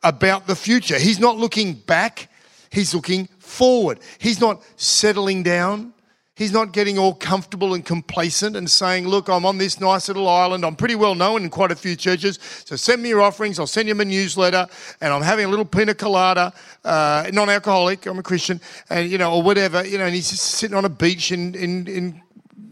about 0.03 0.47
the 0.47 0.55
future. 0.55 0.97
He's 0.97 1.19
not 1.19 1.37
looking 1.37 1.73
back, 1.73 2.27
he's 2.71 2.95
looking 2.95 3.27
forward. 3.39 3.99
He's 4.17 4.41
not 4.41 4.63
settling 4.77 5.43
down. 5.43 5.93
He's 6.41 6.51
not 6.51 6.71
getting 6.71 6.97
all 6.97 7.13
comfortable 7.13 7.75
and 7.75 7.85
complacent 7.85 8.55
and 8.55 8.67
saying, 8.67 9.07
Look, 9.07 9.29
I'm 9.29 9.45
on 9.45 9.59
this 9.59 9.79
nice 9.79 10.07
little 10.07 10.27
island. 10.27 10.65
I'm 10.65 10.75
pretty 10.75 10.95
well 10.95 11.13
known 11.13 11.43
in 11.43 11.51
quite 11.51 11.69
a 11.69 11.75
few 11.75 11.95
churches. 11.95 12.39
So 12.65 12.75
send 12.75 13.03
me 13.03 13.09
your 13.09 13.21
offerings. 13.21 13.59
I'll 13.59 13.67
send 13.67 13.87
you 13.87 13.93
my 13.93 14.05
newsletter. 14.05 14.67
And 15.01 15.13
I'm 15.13 15.21
having 15.21 15.45
a 15.45 15.47
little 15.49 15.65
pina 15.65 15.93
colada, 15.93 16.51
uh, 16.83 17.29
non 17.31 17.47
alcoholic. 17.51 18.07
I'm 18.07 18.17
a 18.17 18.23
Christian. 18.23 18.59
And, 18.89 19.07
you 19.07 19.19
know, 19.19 19.35
or 19.35 19.43
whatever. 19.43 19.85
You 19.85 19.99
know, 19.99 20.05
and 20.05 20.15
he's 20.15 20.31
just 20.31 20.43
sitting 20.43 20.75
on 20.75 20.83
a 20.83 20.89
beach 20.89 21.31
in, 21.31 21.53
in, 21.53 21.85
in 21.85 22.23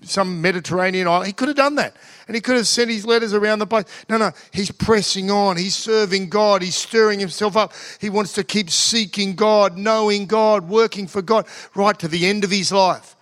some 0.02 0.42
Mediterranean 0.42 1.08
island. 1.08 1.28
He 1.28 1.34
could 1.34 1.50
have 1.50 1.58
done 1.58 1.76
that. 1.76 1.96
And 2.26 2.34
he 2.34 2.42
could 2.42 2.56
have 2.56 2.68
sent 2.68 2.90
his 2.90 3.06
letters 3.06 3.36
around 3.36 3.60
the 3.60 3.68
place. 3.68 3.86
No, 4.10 4.18
no, 4.18 4.32
he's 4.52 4.72
pressing 4.72 5.30
on. 5.30 5.58
He's 5.58 5.76
serving 5.76 6.30
God. 6.30 6.64
He's 6.64 6.76
stirring 6.76 7.20
himself 7.20 7.56
up. 7.56 7.74
He 8.02 8.10
wants 8.10 8.34
to 8.34 8.44
keep 8.44 8.72
seeking 8.72 9.36
God, 9.36 9.78
knowing 9.78 10.26
God, 10.26 10.68
working 10.68 11.06
for 11.06 11.22
God, 11.22 11.46
right 11.76 12.00
to 12.00 12.08
the 12.08 12.26
end 12.26 12.44
of 12.44 12.50
his 12.50 12.72
life. 12.72 13.16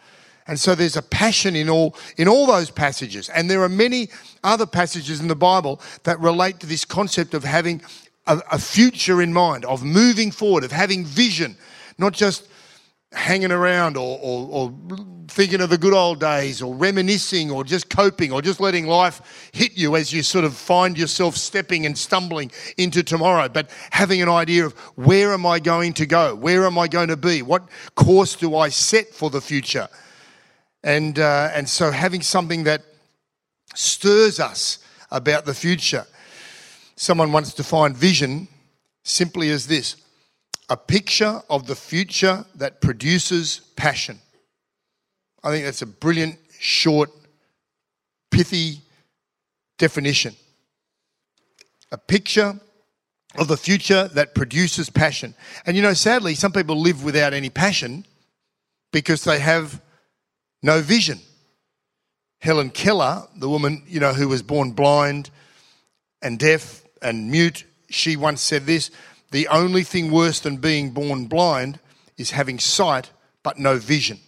And 0.47 0.59
so 0.59 0.75
there's 0.75 0.95
a 0.95 1.01
passion 1.01 1.55
in 1.55 1.69
all 1.69 1.95
in 2.17 2.27
all 2.27 2.45
those 2.45 2.71
passages. 2.71 3.29
And 3.29 3.49
there 3.49 3.61
are 3.63 3.69
many 3.69 4.09
other 4.43 4.65
passages 4.65 5.19
in 5.19 5.27
the 5.27 5.35
Bible 5.35 5.81
that 6.03 6.19
relate 6.19 6.59
to 6.61 6.67
this 6.67 6.85
concept 6.85 7.33
of 7.33 7.43
having 7.43 7.81
a, 8.25 8.41
a 8.51 8.59
future 8.59 9.21
in 9.21 9.33
mind, 9.33 9.65
of 9.65 9.83
moving 9.83 10.31
forward, 10.31 10.63
of 10.63 10.71
having 10.71 11.05
vision, 11.05 11.57
not 11.97 12.13
just 12.13 12.47
hanging 13.13 13.51
around 13.51 13.95
or, 13.95 14.19
or, 14.21 14.47
or 14.49 14.73
thinking 15.29 15.61
of 15.61 15.69
the 15.69 15.77
good 15.77 15.93
old 15.93 16.19
days 16.19 16.61
or 16.61 16.75
reminiscing 16.75 17.49
or 17.49 17.63
just 17.63 17.89
coping 17.89 18.33
or 18.33 18.41
just 18.41 18.59
letting 18.59 18.85
life 18.85 19.49
hit 19.53 19.77
you 19.77 19.95
as 19.95 20.11
you 20.11 20.21
sort 20.21 20.43
of 20.43 20.53
find 20.53 20.97
yourself 20.97 21.35
stepping 21.35 21.85
and 21.85 21.97
stumbling 21.97 22.51
into 22.77 23.01
tomorrow, 23.03 23.47
but 23.47 23.69
having 23.91 24.21
an 24.21 24.29
idea 24.29 24.65
of 24.65 24.73
where 24.95 25.33
am 25.33 25.45
I 25.45 25.59
going 25.59 25.93
to 25.93 26.05
go? 26.05 26.35
Where 26.35 26.65
am 26.65 26.77
I 26.77 26.87
going 26.87 27.07
to 27.07 27.17
be? 27.17 27.41
What 27.41 27.69
course 27.95 28.35
do 28.35 28.55
I 28.55 28.69
set 28.69 29.13
for 29.13 29.29
the 29.29 29.41
future? 29.41 29.87
And, 30.83 31.19
uh, 31.19 31.49
and 31.53 31.67
so 31.67 31.91
having 31.91 32.21
something 32.21 32.63
that 32.63 32.83
stirs 33.73 34.39
us 34.39 34.79
about 35.11 35.45
the 35.45 35.53
future. 35.53 36.05
Someone 36.95 37.31
once 37.31 37.53
defined 37.53 37.95
vision 37.95 38.47
simply 39.03 39.49
as 39.49 39.67
this 39.67 39.95
a 40.69 40.75
picture 40.75 41.41
of 41.49 41.65
the 41.65 41.75
future 41.75 42.45
that 42.55 42.81
produces 42.81 43.61
passion. 43.77 44.19
I 45.43 45.51
think 45.51 45.63
that's 45.63 45.81
a 45.81 45.85
brilliant, 45.85 46.37
short, 46.59 47.09
pithy 48.31 48.81
definition. 49.77 50.35
A 51.93 51.97
picture 51.97 52.59
of 53.37 53.47
the 53.47 53.55
future 53.55 54.09
that 54.09 54.35
produces 54.35 54.89
passion. 54.89 55.35
And 55.65 55.77
you 55.77 55.83
know, 55.83 55.93
sadly, 55.93 56.35
some 56.35 56.51
people 56.51 56.75
live 56.75 57.03
without 57.03 57.33
any 57.33 57.49
passion 57.49 58.05
because 58.91 59.23
they 59.23 59.39
have 59.39 59.81
no 60.61 60.81
vision. 60.81 61.19
Helen 62.39 62.69
Keller, 62.69 63.27
the 63.35 63.49
woman, 63.49 63.83
you 63.87 63.99
know, 63.99 64.13
who 64.13 64.27
was 64.27 64.41
born 64.41 64.71
blind 64.71 65.29
and 66.21 66.37
deaf 66.37 66.83
and 67.01 67.31
mute, 67.31 67.63
she 67.89 68.15
once 68.15 68.41
said 68.41 68.65
this 68.65 68.91
the 69.31 69.47
only 69.49 69.83
thing 69.83 70.11
worse 70.11 70.39
than 70.39 70.57
being 70.57 70.91
born 70.91 71.25
blind 71.25 71.79
is 72.17 72.31
having 72.31 72.59
sight 72.59 73.11
but 73.43 73.59
no 73.59 73.77
vision. 73.77 74.19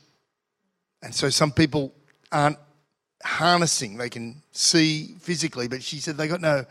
And 1.01 1.15
so 1.15 1.29
some 1.29 1.51
people 1.51 1.93
aren't 2.31 2.57
harnessing, 3.23 3.97
they 3.97 4.09
can 4.09 4.41
see 4.51 5.15
physically, 5.19 5.67
but 5.67 5.83
she 5.83 5.97
said 5.97 6.17
they 6.17 6.27
got 6.27 6.41
no. 6.41 6.65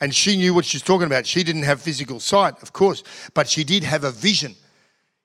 And 0.00 0.14
she 0.14 0.36
knew 0.36 0.54
what 0.54 0.64
she 0.64 0.76
was 0.76 0.82
talking 0.82 1.06
about. 1.06 1.26
She 1.26 1.42
didn't 1.42 1.64
have 1.64 1.80
physical 1.80 2.20
sight, 2.20 2.62
of 2.62 2.72
course, 2.72 3.02
but 3.34 3.48
she 3.48 3.64
did 3.64 3.84
have 3.84 4.04
a 4.04 4.10
vision. 4.10 4.54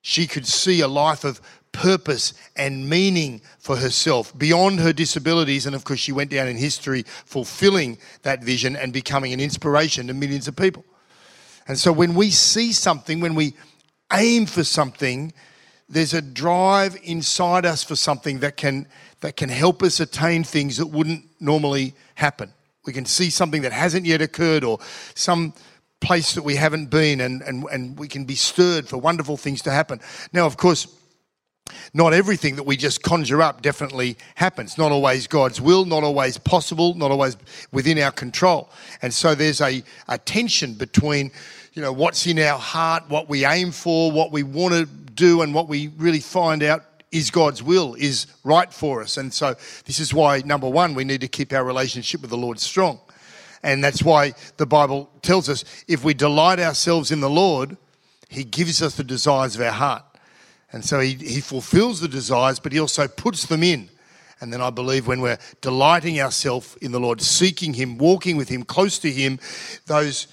She 0.02 0.26
could 0.26 0.46
see 0.46 0.80
a 0.80 0.88
life 0.88 1.24
of 1.24 1.40
purpose 1.76 2.32
and 2.56 2.88
meaning 2.88 3.42
for 3.58 3.76
herself 3.76 4.36
beyond 4.38 4.80
her 4.80 4.92
disabilities. 4.92 5.66
And 5.66 5.76
of 5.76 5.84
course, 5.84 6.00
she 6.00 6.12
went 6.12 6.30
down 6.30 6.48
in 6.48 6.56
history 6.56 7.04
fulfilling 7.06 7.98
that 8.22 8.42
vision 8.42 8.76
and 8.76 8.92
becoming 8.92 9.34
an 9.34 9.40
inspiration 9.40 10.06
to 10.06 10.14
millions 10.14 10.48
of 10.48 10.56
people. 10.56 10.84
And 11.68 11.78
so 11.78 11.92
when 11.92 12.14
we 12.14 12.30
see 12.30 12.72
something, 12.72 13.20
when 13.20 13.34
we 13.34 13.54
aim 14.12 14.46
for 14.46 14.64
something, 14.64 15.34
there's 15.88 16.14
a 16.14 16.22
drive 16.22 16.96
inside 17.04 17.66
us 17.66 17.84
for 17.84 17.94
something 17.94 18.40
that 18.40 18.56
can 18.56 18.86
that 19.20 19.36
can 19.36 19.48
help 19.48 19.82
us 19.82 20.00
attain 20.00 20.44
things 20.44 20.76
that 20.76 20.86
wouldn't 20.86 21.24
normally 21.40 21.94
happen. 22.14 22.52
We 22.86 22.92
can 22.92 23.04
see 23.04 23.30
something 23.30 23.62
that 23.62 23.72
hasn't 23.72 24.06
yet 24.06 24.22
occurred 24.22 24.62
or 24.64 24.78
some 25.14 25.54
place 26.00 26.34
that 26.34 26.42
we 26.42 26.54
haven't 26.54 26.90
been 26.90 27.20
and, 27.20 27.42
and, 27.42 27.64
and 27.72 27.98
we 27.98 28.08
can 28.08 28.24
be 28.24 28.34
stirred 28.34 28.86
for 28.86 28.98
wonderful 28.98 29.36
things 29.36 29.62
to 29.62 29.70
happen. 29.70 30.00
Now, 30.32 30.46
of 30.46 30.56
course, 30.56 30.86
not 31.94 32.12
everything 32.12 32.56
that 32.56 32.64
we 32.64 32.76
just 32.76 33.02
conjure 33.02 33.42
up 33.42 33.62
definitely 33.62 34.16
happens. 34.34 34.78
Not 34.78 34.92
always 34.92 35.26
God's 35.26 35.60
will, 35.60 35.84
not 35.84 36.04
always 36.04 36.38
possible, 36.38 36.94
not 36.94 37.10
always 37.10 37.36
within 37.72 37.98
our 37.98 38.12
control. 38.12 38.70
And 39.02 39.12
so 39.12 39.34
there's 39.34 39.60
a, 39.60 39.82
a 40.08 40.18
tension 40.18 40.74
between, 40.74 41.30
you 41.74 41.82
know, 41.82 41.92
what's 41.92 42.26
in 42.26 42.38
our 42.38 42.58
heart, 42.58 43.04
what 43.08 43.28
we 43.28 43.44
aim 43.44 43.72
for, 43.72 44.12
what 44.12 44.32
we 44.32 44.42
want 44.42 44.74
to 44.74 44.86
do, 44.86 45.42
and 45.42 45.54
what 45.54 45.68
we 45.68 45.88
really 45.96 46.20
find 46.20 46.62
out 46.62 46.84
is 47.12 47.30
God's 47.30 47.62
will, 47.62 47.94
is 47.94 48.26
right 48.44 48.72
for 48.72 49.00
us. 49.00 49.16
And 49.16 49.32
so 49.32 49.54
this 49.84 50.00
is 50.00 50.12
why, 50.12 50.42
number 50.44 50.68
one, 50.68 50.94
we 50.94 51.04
need 51.04 51.20
to 51.22 51.28
keep 51.28 51.52
our 51.52 51.64
relationship 51.64 52.20
with 52.20 52.30
the 52.30 52.36
Lord 52.36 52.58
strong. 52.60 53.00
And 53.62 53.82
that's 53.82 54.02
why 54.02 54.34
the 54.58 54.66
Bible 54.66 55.10
tells 55.22 55.48
us 55.48 55.64
if 55.88 56.04
we 56.04 56.14
delight 56.14 56.60
ourselves 56.60 57.10
in 57.10 57.20
the 57.20 57.30
Lord, 57.30 57.76
He 58.28 58.44
gives 58.44 58.82
us 58.82 58.96
the 58.96 59.04
desires 59.04 59.56
of 59.56 59.62
our 59.62 59.72
heart. 59.72 60.04
And 60.72 60.84
so 60.84 61.00
he, 61.00 61.14
he 61.14 61.40
fulfills 61.40 62.00
the 62.00 62.08
desires, 62.08 62.58
but 62.58 62.72
he 62.72 62.80
also 62.80 63.08
puts 63.08 63.46
them 63.46 63.62
in. 63.62 63.88
And 64.40 64.52
then 64.52 64.60
I 64.60 64.70
believe 64.70 65.06
when 65.06 65.20
we're 65.20 65.38
delighting 65.60 66.20
ourselves 66.20 66.76
in 66.82 66.92
the 66.92 67.00
Lord, 67.00 67.22
seeking 67.22 67.72
Him, 67.72 67.96
walking 67.96 68.36
with 68.36 68.50
Him, 68.50 68.64
close 68.64 68.98
to 68.98 69.10
Him, 69.10 69.38
those 69.86 70.26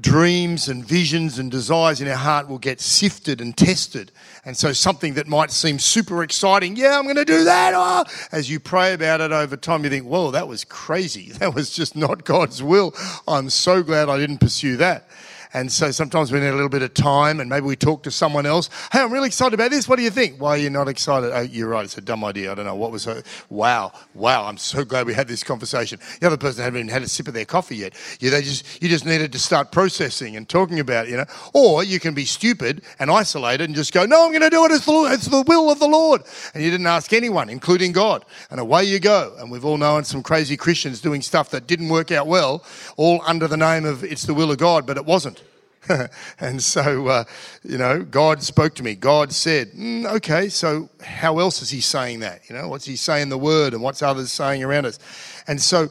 dreams 0.00 0.68
and 0.68 0.84
visions 0.84 1.38
and 1.38 1.50
desires 1.50 2.00
in 2.00 2.08
our 2.08 2.16
heart 2.16 2.48
will 2.48 2.58
get 2.58 2.80
sifted 2.80 3.40
and 3.40 3.56
tested. 3.56 4.12
And 4.44 4.56
so 4.56 4.72
something 4.72 5.14
that 5.14 5.26
might 5.26 5.50
seem 5.50 5.78
super 5.78 6.22
exciting, 6.22 6.76
yeah, 6.76 6.98
I'm 6.98 7.04
going 7.04 7.16
to 7.16 7.24
do 7.24 7.44
that. 7.44 7.74
Oh, 7.74 8.04
as 8.32 8.50
you 8.50 8.60
pray 8.60 8.92
about 8.92 9.20
it 9.20 9.32
over 9.32 9.56
time, 9.56 9.84
you 9.84 9.90
think, 9.90 10.04
whoa, 10.04 10.30
that 10.32 10.48
was 10.48 10.64
crazy. 10.64 11.32
That 11.38 11.54
was 11.54 11.70
just 11.70 11.94
not 11.94 12.24
God's 12.24 12.62
will. 12.62 12.94
I'm 13.28 13.48
so 13.50 13.84
glad 13.84 14.08
I 14.08 14.18
didn't 14.18 14.38
pursue 14.38 14.76
that. 14.78 15.07
And 15.54 15.72
so 15.72 15.90
sometimes 15.90 16.30
we 16.30 16.40
need 16.40 16.48
a 16.48 16.52
little 16.52 16.68
bit 16.68 16.82
of 16.82 16.94
time 16.94 17.40
and 17.40 17.48
maybe 17.48 17.66
we 17.66 17.76
talk 17.76 18.02
to 18.02 18.10
someone 18.10 18.46
else. 18.46 18.68
Hey, 18.92 19.00
I'm 19.00 19.12
really 19.12 19.28
excited 19.28 19.54
about 19.54 19.70
this. 19.70 19.88
What 19.88 19.96
do 19.96 20.02
you 20.02 20.10
think? 20.10 20.40
Why 20.40 20.50
are 20.50 20.58
you 20.58 20.70
not 20.70 20.88
excited? 20.88 21.30
Oh, 21.32 21.40
you're 21.40 21.68
right. 21.68 21.84
It's 21.84 21.96
a 21.96 22.02
dumb 22.02 22.24
idea. 22.24 22.52
I 22.52 22.54
don't 22.54 22.66
know. 22.66 22.74
What 22.74 22.92
was 22.92 23.06
it? 23.06 23.24
Wow. 23.48 23.92
Wow. 24.14 24.44
I'm 24.46 24.58
so 24.58 24.84
glad 24.84 25.06
we 25.06 25.14
had 25.14 25.28
this 25.28 25.42
conversation. 25.42 25.98
The 26.20 26.26
other 26.26 26.36
person 26.36 26.64
hadn't 26.64 26.78
even 26.78 26.88
had 26.88 27.02
a 27.02 27.08
sip 27.08 27.28
of 27.28 27.34
their 27.34 27.44
coffee 27.44 27.76
yet. 27.76 27.94
You, 28.20 28.30
they 28.30 28.42
just, 28.42 28.82
you 28.82 28.88
just 28.88 29.06
needed 29.06 29.32
to 29.32 29.38
start 29.38 29.72
processing 29.72 30.36
and 30.36 30.48
talking 30.48 30.80
about 30.80 31.06
it, 31.06 31.10
you 31.10 31.16
know. 31.16 31.26
Or 31.54 31.82
you 31.82 31.98
can 32.00 32.14
be 32.14 32.24
stupid 32.24 32.82
and 32.98 33.10
isolated 33.10 33.64
and 33.64 33.74
just 33.74 33.92
go, 33.92 34.04
no, 34.04 34.24
I'm 34.24 34.32
going 34.32 34.42
to 34.42 34.50
do 34.50 34.64
it. 34.64 34.72
It's 34.72 34.84
the, 34.84 35.08
it's 35.12 35.26
the 35.26 35.42
will 35.42 35.70
of 35.70 35.78
the 35.78 35.88
Lord. 35.88 36.22
And 36.54 36.62
you 36.62 36.70
didn't 36.70 36.86
ask 36.86 37.12
anyone, 37.12 37.48
including 37.48 37.92
God. 37.92 38.24
And 38.50 38.60
away 38.60 38.84
you 38.84 39.00
go. 39.00 39.34
And 39.38 39.50
we've 39.50 39.64
all 39.64 39.78
known 39.78 40.04
some 40.04 40.22
crazy 40.22 40.56
Christians 40.56 41.00
doing 41.00 41.22
stuff 41.22 41.50
that 41.50 41.66
didn't 41.66 41.88
work 41.88 42.10
out 42.10 42.26
well, 42.26 42.64
all 42.96 43.22
under 43.26 43.48
the 43.48 43.56
name 43.56 43.84
of 43.84 44.04
it's 44.04 44.24
the 44.24 44.34
will 44.34 44.50
of 44.50 44.58
God, 44.58 44.86
but 44.86 44.96
it 44.96 45.04
wasn't. 45.04 45.42
and 46.40 46.62
so, 46.62 47.06
uh, 47.08 47.24
you 47.62 47.78
know, 47.78 48.02
God 48.02 48.42
spoke 48.42 48.74
to 48.76 48.82
me. 48.82 48.94
God 48.94 49.32
said, 49.32 49.72
mm, 49.72 50.06
okay, 50.16 50.48
so 50.48 50.88
how 51.02 51.38
else 51.38 51.62
is 51.62 51.70
He 51.70 51.80
saying 51.80 52.20
that? 52.20 52.48
You 52.48 52.56
know, 52.56 52.68
what's 52.68 52.84
He 52.84 52.96
saying 52.96 53.24
in 53.24 53.28
the 53.28 53.38
Word 53.38 53.74
and 53.74 53.82
what's 53.82 54.02
others 54.02 54.32
saying 54.32 54.62
around 54.62 54.86
us? 54.86 54.98
And 55.46 55.60
so, 55.60 55.88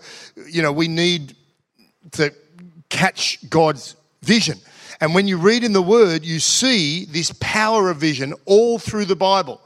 you 0.50 0.62
know, 0.62 0.72
we 0.72 0.88
need 0.88 1.36
to 2.12 2.34
catch 2.90 3.50
God's 3.50 3.96
vision. 4.22 4.60
And 5.00 5.14
when 5.14 5.28
you 5.28 5.38
read 5.38 5.64
in 5.64 5.74
the 5.74 5.82
Word, 5.82 6.26
you 6.26 6.40
see 6.40 7.06
this 7.06 7.32
power 7.40 7.90
of 7.90 7.98
vision 7.98 8.34
all 8.46 8.80
through 8.80 9.06
the 9.06 9.16
Bible 9.16 9.62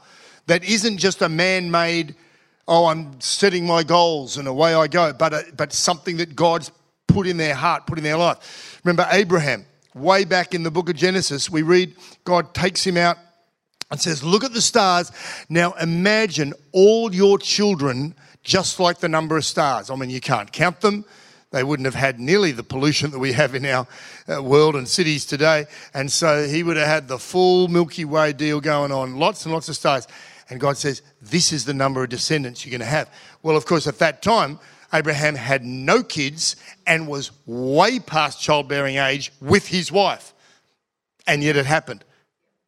that 0.46 0.64
isn't 0.64 0.98
just 0.98 1.22
a 1.22 1.28
man 1.28 1.70
made, 1.70 2.14
oh, 2.68 2.86
I'm 2.86 3.20
setting 3.20 3.66
my 3.66 3.82
goals 3.82 4.36
and 4.36 4.48
away 4.48 4.74
I 4.74 4.88
go, 4.88 5.12
but, 5.12 5.32
a, 5.32 5.44
but 5.56 5.72
something 5.72 6.16
that 6.18 6.36
God's 6.36 6.70
put 7.06 7.26
in 7.26 7.36
their 7.36 7.54
heart, 7.54 7.86
put 7.86 7.98
in 7.98 8.04
their 8.04 8.16
life. 8.16 8.80
Remember 8.84 9.06
Abraham, 9.10 9.64
way 9.94 10.24
back 10.24 10.54
in 10.54 10.62
the 10.62 10.70
book 10.70 10.88
of 10.88 10.96
Genesis, 10.96 11.50
we 11.50 11.62
read 11.62 11.94
God 12.24 12.54
takes 12.54 12.84
him 12.84 12.96
out 12.96 13.18
and 13.90 14.00
says, 14.00 14.24
Look 14.24 14.44
at 14.44 14.52
the 14.52 14.62
stars. 14.62 15.12
Now 15.48 15.72
imagine 15.72 16.54
all 16.72 17.14
your 17.14 17.38
children 17.38 18.14
just 18.42 18.80
like 18.80 18.98
the 18.98 19.08
number 19.08 19.36
of 19.36 19.44
stars. 19.44 19.90
I 19.90 19.94
mean, 19.94 20.10
you 20.10 20.20
can't 20.20 20.50
count 20.52 20.80
them. 20.80 21.04
They 21.52 21.62
wouldn't 21.62 21.84
have 21.84 21.94
had 21.94 22.18
nearly 22.18 22.50
the 22.52 22.62
pollution 22.62 23.10
that 23.10 23.18
we 23.18 23.32
have 23.32 23.54
in 23.54 23.66
our 23.66 23.86
uh, 24.26 24.42
world 24.42 24.74
and 24.74 24.88
cities 24.88 25.26
today. 25.26 25.66
And 25.92 26.10
so 26.10 26.48
he 26.48 26.62
would 26.62 26.78
have 26.78 26.88
had 26.88 27.08
the 27.08 27.18
full 27.18 27.68
Milky 27.68 28.06
Way 28.06 28.32
deal 28.32 28.60
going 28.60 28.90
on, 28.90 29.18
lots 29.18 29.44
and 29.44 29.52
lots 29.52 29.68
of 29.68 29.76
stars. 29.76 30.08
And 30.48 30.58
God 30.58 30.78
says, 30.78 31.02
This 31.20 31.52
is 31.52 31.66
the 31.66 31.74
number 31.74 32.02
of 32.02 32.08
descendants 32.08 32.64
you're 32.64 32.70
going 32.70 32.80
to 32.80 32.86
have. 32.86 33.10
Well, 33.42 33.56
of 33.56 33.66
course, 33.66 33.86
at 33.86 33.98
that 33.98 34.22
time, 34.22 34.58
Abraham 34.92 35.34
had 35.34 35.64
no 35.64 36.02
kids 36.02 36.56
and 36.86 37.08
was 37.08 37.30
way 37.46 37.98
past 37.98 38.40
childbearing 38.40 38.96
age 38.96 39.32
with 39.40 39.66
his 39.68 39.90
wife. 39.90 40.34
And 41.26 41.42
yet 41.42 41.56
it 41.56 41.66
happened. 41.66 42.04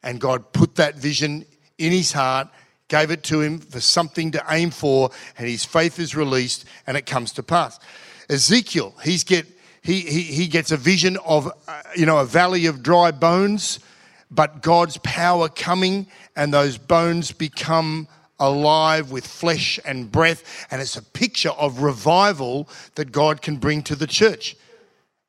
And 0.03 0.21
God 0.21 0.53
put 0.53 0.77
that 0.77 0.97
vision 0.97 1.45
in 1.79 1.93
his 1.93 2.13
heart, 2.13 2.49
gave 2.89 3.11
it 3.11 3.23
to 3.25 3.41
him 3.41 3.59
for 3.59 3.81
something 3.81 4.31
to 4.33 4.45
aim 4.51 4.71
for, 4.71 5.11
and 5.37 5.49
his 5.49 5.65
faith 5.65 5.99
is 5.99 6.15
released 6.15 6.65
and 6.87 6.97
it 6.97 7.07
comes 7.07 7.33
to 7.33 7.43
pass. 7.43 7.79
Ezekiel, 8.31 8.95
he's 9.03 9.25
get, 9.25 9.47
he, 9.83 10.01
he, 10.01 10.23
he 10.23 10.47
gets 10.47 10.71
a 10.71 10.77
vision 10.77 11.19
of, 11.27 11.51
uh, 11.69 11.83
you 11.97 12.07
know, 12.07 12.19
a 12.19 12.25
valley 12.25 12.67
of 12.67 12.83
dry 12.83 13.11
bones, 13.11 13.81
but 14.31 14.63
God's 14.63 14.99
power 14.99 15.49
coming 15.49 16.07
and 16.37 16.53
those 16.53 16.79
bones 16.79 17.33
become 17.33 18.09
alive 18.41 19.11
with 19.11 19.27
flesh 19.27 19.79
and 19.85 20.11
breath. 20.11 20.67
And 20.71 20.81
it's 20.81 20.97
a 20.97 21.03
picture 21.03 21.51
of 21.51 21.81
revival 21.81 22.69
that 22.95 23.13
God 23.13 23.43
can 23.43 23.57
bring 23.57 23.83
to 23.85 23.95
the 23.95 24.07
church. 24.07 24.57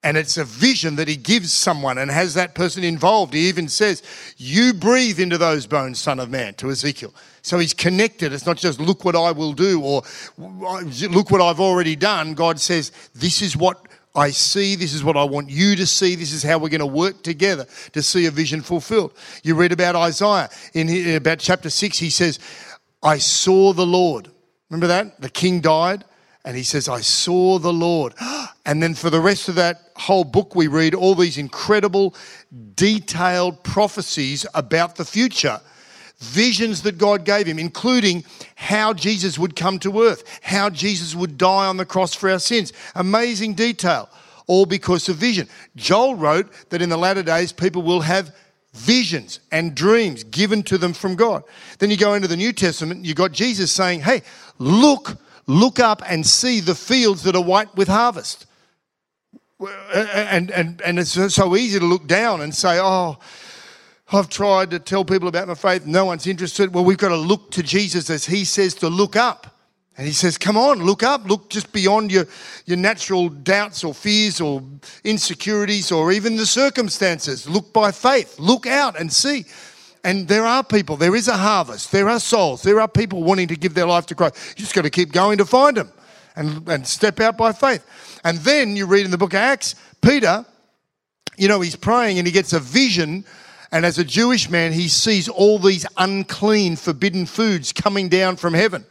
And 0.04 0.18
it's 0.18 0.38
a 0.38 0.44
vision 0.44 0.98
that 0.98 1.08
he 1.08 1.16
gives 1.16 1.52
someone 1.52 1.98
and 1.98 2.12
has 2.12 2.36
that 2.36 2.54
person 2.54 2.84
involved. 2.84 3.34
He 3.34 3.50
even 3.50 3.68
says, 3.68 4.04
You 4.38 4.72
breathe 4.72 5.20
into 5.20 5.40
those 5.40 5.66
bones, 5.66 6.00
Son 6.00 6.20
of 6.20 6.30
Man, 6.30 6.54
to 6.56 6.70
Ezekiel. 6.70 7.12
So 7.42 7.58
he's 7.58 7.74
connected. 7.74 8.32
It's 8.32 8.46
not 8.46 8.58
just 8.58 8.80
look 8.80 9.04
what 9.04 9.16
I 9.16 9.32
will 9.32 9.54
do 9.54 9.82
or 9.82 10.04
look 10.38 11.32
what 11.32 11.42
I've 11.42 11.60
already 11.60 11.96
done. 11.96 12.36
God 12.36 12.60
says, 12.60 12.92
This 13.16 13.42
is 13.42 13.58
what 13.58 13.84
I 14.16 14.30
see. 14.30 14.76
This 14.76 14.94
is 14.94 15.04
what 15.04 15.18
I 15.18 15.24
want 15.24 15.50
you 15.50 15.76
to 15.76 15.86
see. 15.86 16.16
This 16.16 16.32
is 16.32 16.42
how 16.42 16.58
we're 16.58 16.70
going 16.70 16.80
to 16.80 16.86
work 16.86 17.24
together 17.24 17.66
to 17.94 18.02
see 18.02 18.28
a 18.28 18.32
vision 18.32 18.62
fulfilled. 18.62 19.12
You 19.44 19.56
read 19.56 19.72
about 19.72 19.96
Isaiah 19.96 20.50
in 20.74 21.16
about 21.16 21.40
chapter 21.40 21.70
six. 21.70 21.98
He 21.98 22.10
says, 22.10 22.40
I 23.06 23.20
saw 23.20 23.72
the 23.72 23.86
Lord. 23.86 24.30
Remember 24.70 24.88
that? 24.88 25.22
The 25.22 25.30
king 25.30 25.62
died. 25.62 26.04
And 26.44 26.58
he 26.58 26.64
says, 26.64 26.90
I 26.90 27.02
saw 27.02 27.60
the 27.60 27.74
Lord. 27.74 28.14
And 28.68 28.82
then 28.82 28.96
for 28.96 29.12
the 29.12 29.20
rest 29.20 29.48
of 29.48 29.54
that 29.56 29.92
whole 29.96 30.24
book, 30.24 30.56
we 30.56 30.66
read 30.66 30.96
all 30.96 31.14
these 31.14 31.38
incredible, 31.38 32.16
detailed 32.74 33.64
prophecies 33.64 34.44
about 34.56 34.96
the 34.96 35.06
future, 35.06 35.62
visions 36.18 36.82
that 36.82 36.98
God 36.98 37.26
gave 37.26 37.46
him, 37.46 37.60
including 37.60 38.26
how 38.56 38.92
Jesus 38.92 39.38
would 39.38 39.56
come 39.56 39.78
to 39.80 40.02
earth, 40.02 40.24
how 40.42 40.72
Jesus 40.72 41.14
would 41.14 41.38
die 41.38 41.68
on 41.68 41.78
the 41.78 41.86
cross 41.86 42.16
for 42.16 42.28
our 42.28 42.40
sins. 42.40 42.74
Amazing 42.96 43.54
detail, 43.54 44.10
all 44.48 44.66
because 44.66 45.08
of 45.10 45.18
vision. 45.18 45.48
Joel 45.76 46.16
wrote 46.16 46.52
that 46.72 46.82
in 46.82 46.90
the 46.90 46.98
latter 46.98 47.22
days, 47.22 47.54
people 47.54 47.84
will 47.84 48.02
have 48.02 48.36
visions 48.76 49.40
and 49.52 49.74
dreams 49.74 50.24
given 50.24 50.62
to 50.64 50.78
them 50.78 50.94
from 50.94 51.16
God. 51.16 51.44
Then 51.80 51.90
you 51.90 51.98
go 51.98 52.14
into 52.14 52.28
the 52.28 52.38
New 52.38 52.54
Testament, 52.54 53.06
you 53.06 53.14
got 53.14 53.32
Jesus 53.32 53.72
saying, 53.72 54.02
Hey, 54.02 54.22
look, 54.60 55.18
look 55.48 55.80
up 55.80 56.02
and 56.08 56.26
see 56.26 56.60
the 56.60 56.76
fields 56.76 57.24
that 57.24 57.36
are 57.36 57.44
white 57.44 57.76
with 57.76 57.88
harvest. 57.88 58.46
And, 59.94 60.52
and, 60.52 60.82
and 60.82 61.00
it's 61.00 61.12
so 61.34 61.56
easy 61.56 61.80
to 61.80 61.86
look 61.86 62.08
down 62.08 62.42
and 62.42 62.54
say, 62.54 62.80
Oh, 62.82 63.18
I've 64.12 64.30
tried 64.30 64.72
to 64.72 64.80
tell 64.80 65.04
people 65.04 65.28
about 65.28 65.48
my 65.48 65.56
faith, 65.56 65.86
no 65.86 66.06
one's 66.06 66.28
interested. 66.28 66.74
Well, 66.74 66.86
we've 66.86 66.98
got 66.98 67.10
to 67.10 67.16
look 67.16 67.52
to 67.52 67.64
Jesus 67.64 68.10
as 68.10 68.26
he 68.26 68.46
says 68.46 68.76
to 68.76 68.90
look 68.90 69.16
up. 69.16 69.55
And 69.98 70.06
he 70.06 70.14
says, 70.14 70.38
Come 70.38 70.58
on, 70.58 70.84
look 70.84 71.04
up, 71.04 71.26
look 71.26 71.50
just 71.50 71.72
beyond 71.72 72.12
your, 72.12 72.26
your 72.66 72.78
natural 72.78 73.30
doubts 73.30 73.84
or 73.84 73.94
fears 73.94 74.42
or 74.42 74.62
insecurities 75.04 75.92
or 75.92 76.12
even 76.12 76.36
the 76.36 76.46
circumstances. 76.46 77.48
Look 77.48 77.72
by 77.72 77.92
faith, 77.92 78.38
look 78.40 78.68
out 78.68 79.00
and 79.00 79.12
see. 79.12 79.46
And 80.04 80.28
there 80.28 80.46
are 80.46 80.64
people, 80.64 80.98
there 80.98 81.16
is 81.16 81.28
a 81.28 81.38
harvest, 81.38 81.92
there 81.92 82.10
are 82.10 82.20
souls, 82.20 82.62
there 82.62 82.80
are 82.80 82.88
people 82.88 83.24
wanting 83.24 83.48
to 83.48 83.56
give 83.56 83.74
their 83.74 83.88
life 83.88 84.06
to 84.08 84.16
Christ. 84.16 84.36
You 84.50 84.62
just 84.62 84.76
got 84.76 84.84
to 84.84 84.90
keep 84.90 85.12
going 85.12 85.40
to 85.40 85.46
find 85.46 85.78
them 85.78 85.92
and, 86.36 86.68
and 86.68 86.86
step 86.86 87.20
out 87.20 87.38
by 87.38 87.54
faith. 87.54 87.84
And 88.24 88.38
then 88.40 88.76
you 88.76 88.86
read 88.86 89.06
in 89.06 89.12
the 89.12 89.18
book 89.18 89.34
of 89.34 89.40
Acts, 89.40 89.76
Peter, 90.02 90.46
you 91.38 91.48
know, 91.48 91.62
he's 91.62 91.76
praying 91.76 92.18
and 92.18 92.28
he 92.28 92.34
gets 92.34 92.54
a 92.54 92.60
vision. 92.60 93.26
And 93.72 93.86
as 93.86 93.98
a 93.98 94.04
Jewish 94.04 94.50
man, 94.50 94.74
he 94.74 94.88
sees 94.88 95.28
all 95.28 95.58
these 95.58 95.86
unclean, 95.98 96.76
forbidden 96.76 97.26
foods 97.26 97.74
coming 97.74 98.10
down 98.10 98.36
from 98.36 98.54
heaven. 98.54 98.86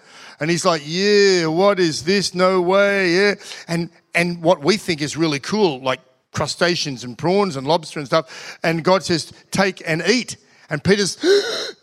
And 0.45 0.51
he's 0.51 0.67
like, 0.67 0.83
yeah, 0.85 1.47
what 1.47 1.81
is 1.81 2.05
this? 2.05 2.35
No 2.35 2.61
way. 2.61 3.15
Yeah. 3.15 3.35
And, 3.67 3.89
and 4.15 4.43
what 4.43 4.63
we 4.63 4.77
think 4.77 5.01
is 5.01 5.17
really 5.17 5.41
cool, 5.41 5.81
like 5.81 6.01
crustaceans 6.33 7.03
and 7.03 7.17
prawns 7.17 7.57
and 7.57 7.67
lobster 7.67 7.99
and 7.99 8.07
stuff. 8.07 8.59
And 8.63 8.85
God 8.85 9.03
says, 9.03 9.33
take 9.53 9.83
and 9.87 10.03
eat. 10.07 10.37
And 10.69 10.85
Peter's 10.85 11.17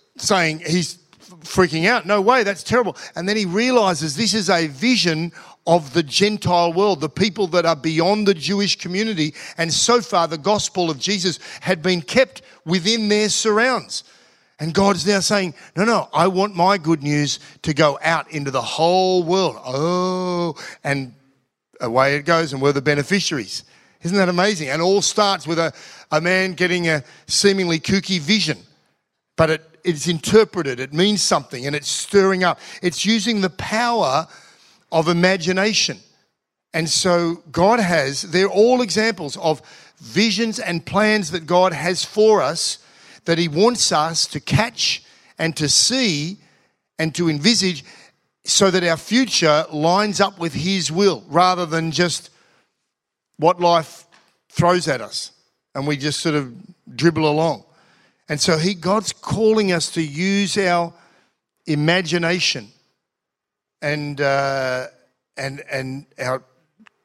saying, 0.18 0.60
he's 0.60 1.00
freaking 1.40 1.88
out. 1.88 2.06
No 2.06 2.22
way, 2.22 2.44
that's 2.44 2.62
terrible. 2.62 2.96
And 3.16 3.28
then 3.28 3.36
he 3.36 3.46
realizes 3.46 4.16
this 4.16 4.36
is 4.36 4.48
a 4.48 4.68
vision 4.68 5.32
of 5.66 5.94
the 5.94 6.04
Gentile 6.04 6.72
world, 6.72 7.02
the 7.02 7.10
people 7.10 7.48
that 7.48 7.66
are 7.66 7.76
beyond 7.76 8.28
the 8.28 8.36
Jewish 8.36 8.76
community. 8.76 9.34
And 9.58 9.74
so 9.74 10.02
far, 10.02 10.28
the 10.28 10.38
gospel 10.38 10.92
of 10.92 11.00
Jesus 11.00 11.40
had 11.62 11.82
been 11.82 12.04
kept 12.04 12.44
within 12.64 13.08
their 13.08 13.30
surrounds. 13.30 14.04
And 14.62 14.76
God 14.76 14.96
is 14.96 15.08
now 15.08 15.20
saying, 15.22 15.56
No, 15.76 15.86
no, 15.86 16.08
I 16.14 16.28
want 16.28 16.56
my 16.56 16.78
good 16.78 17.02
news 17.02 17.40
to 17.64 17.74
go 17.74 17.98
out 18.04 18.32
into 18.32 18.52
the 18.52 18.62
whole 18.62 19.24
world. 19.24 19.58
Oh, 19.66 20.56
and 20.84 21.16
away 21.82 22.16
it 22.16 22.26
goes, 22.26 22.54
and 22.54 22.62
we're 22.62 22.72
the 22.72 22.82
beneficiaries. 22.82 23.64
Isn't 24.04 24.18
that 24.18 24.30
amazing? 24.30 24.70
And 24.70 24.80
all 24.80 25.02
starts 25.02 25.48
with 25.48 25.58
a, 25.58 25.74
a 26.12 26.22
man 26.22 26.54
getting 26.54 26.88
a 26.88 27.04
seemingly 27.26 27.80
kooky 27.80 28.20
vision, 28.20 28.60
but 29.36 29.50
it, 29.50 29.80
it's 29.84 30.08
interpreted, 30.08 30.80
it 30.80 30.94
means 30.94 31.24
something, 31.24 31.66
and 31.66 31.76
it's 31.76 31.90
stirring 31.90 32.44
up. 32.44 32.60
It's 32.84 33.04
using 33.04 33.42
the 33.42 33.50
power 33.50 34.28
of 34.92 35.08
imagination. 35.08 35.98
And 36.72 36.88
so 36.88 37.42
God 37.52 37.80
has, 37.80 38.22
they're 38.22 38.48
all 38.48 38.84
examples 38.84 39.38
of 39.38 39.64
visions 39.98 40.60
and 40.60 40.86
plans 40.86 41.32
that 41.32 41.48
God 41.48 41.74
has 41.74 42.06
for 42.06 42.44
us 42.44 42.78
that 43.26 43.38
He 43.38 43.48
wants 43.48 43.92
us 43.92 44.28
to 44.28 44.40
catch 44.40 45.04
and 45.38 45.56
to 45.58 45.70
see 45.70 46.38
and 47.00 47.14
to 47.16 47.30
envisage 47.30 47.84
so 48.44 48.72
that 48.72 48.84
our 48.84 48.98
future 48.98 49.66
lines 49.72 50.20
up 50.20 50.40
with 50.40 50.54
His 50.54 50.92
will 50.92 51.24
rather 51.28 51.66
than 51.66 51.92
just 51.92 52.30
what 53.38 53.60
life 53.60 54.06
throws 54.50 54.88
at 54.88 55.02
us 55.02 55.32
and 55.74 55.88
we 55.88 55.98
just 55.98 56.20
sort 56.20 56.36
of 56.36 56.54
dribble 56.96 57.28
along. 57.28 57.64
And 58.30 58.40
so 58.40 58.58
he, 58.58 58.74
God's 58.74 59.14
calling 59.14 59.72
us 59.72 59.92
to 59.92 60.02
use 60.02 60.58
our 60.58 60.94
imagination 61.66 62.70
and, 63.82 64.22
uh, 64.22 64.88
and, 65.38 65.64
and 65.72 66.06
our 66.20 66.44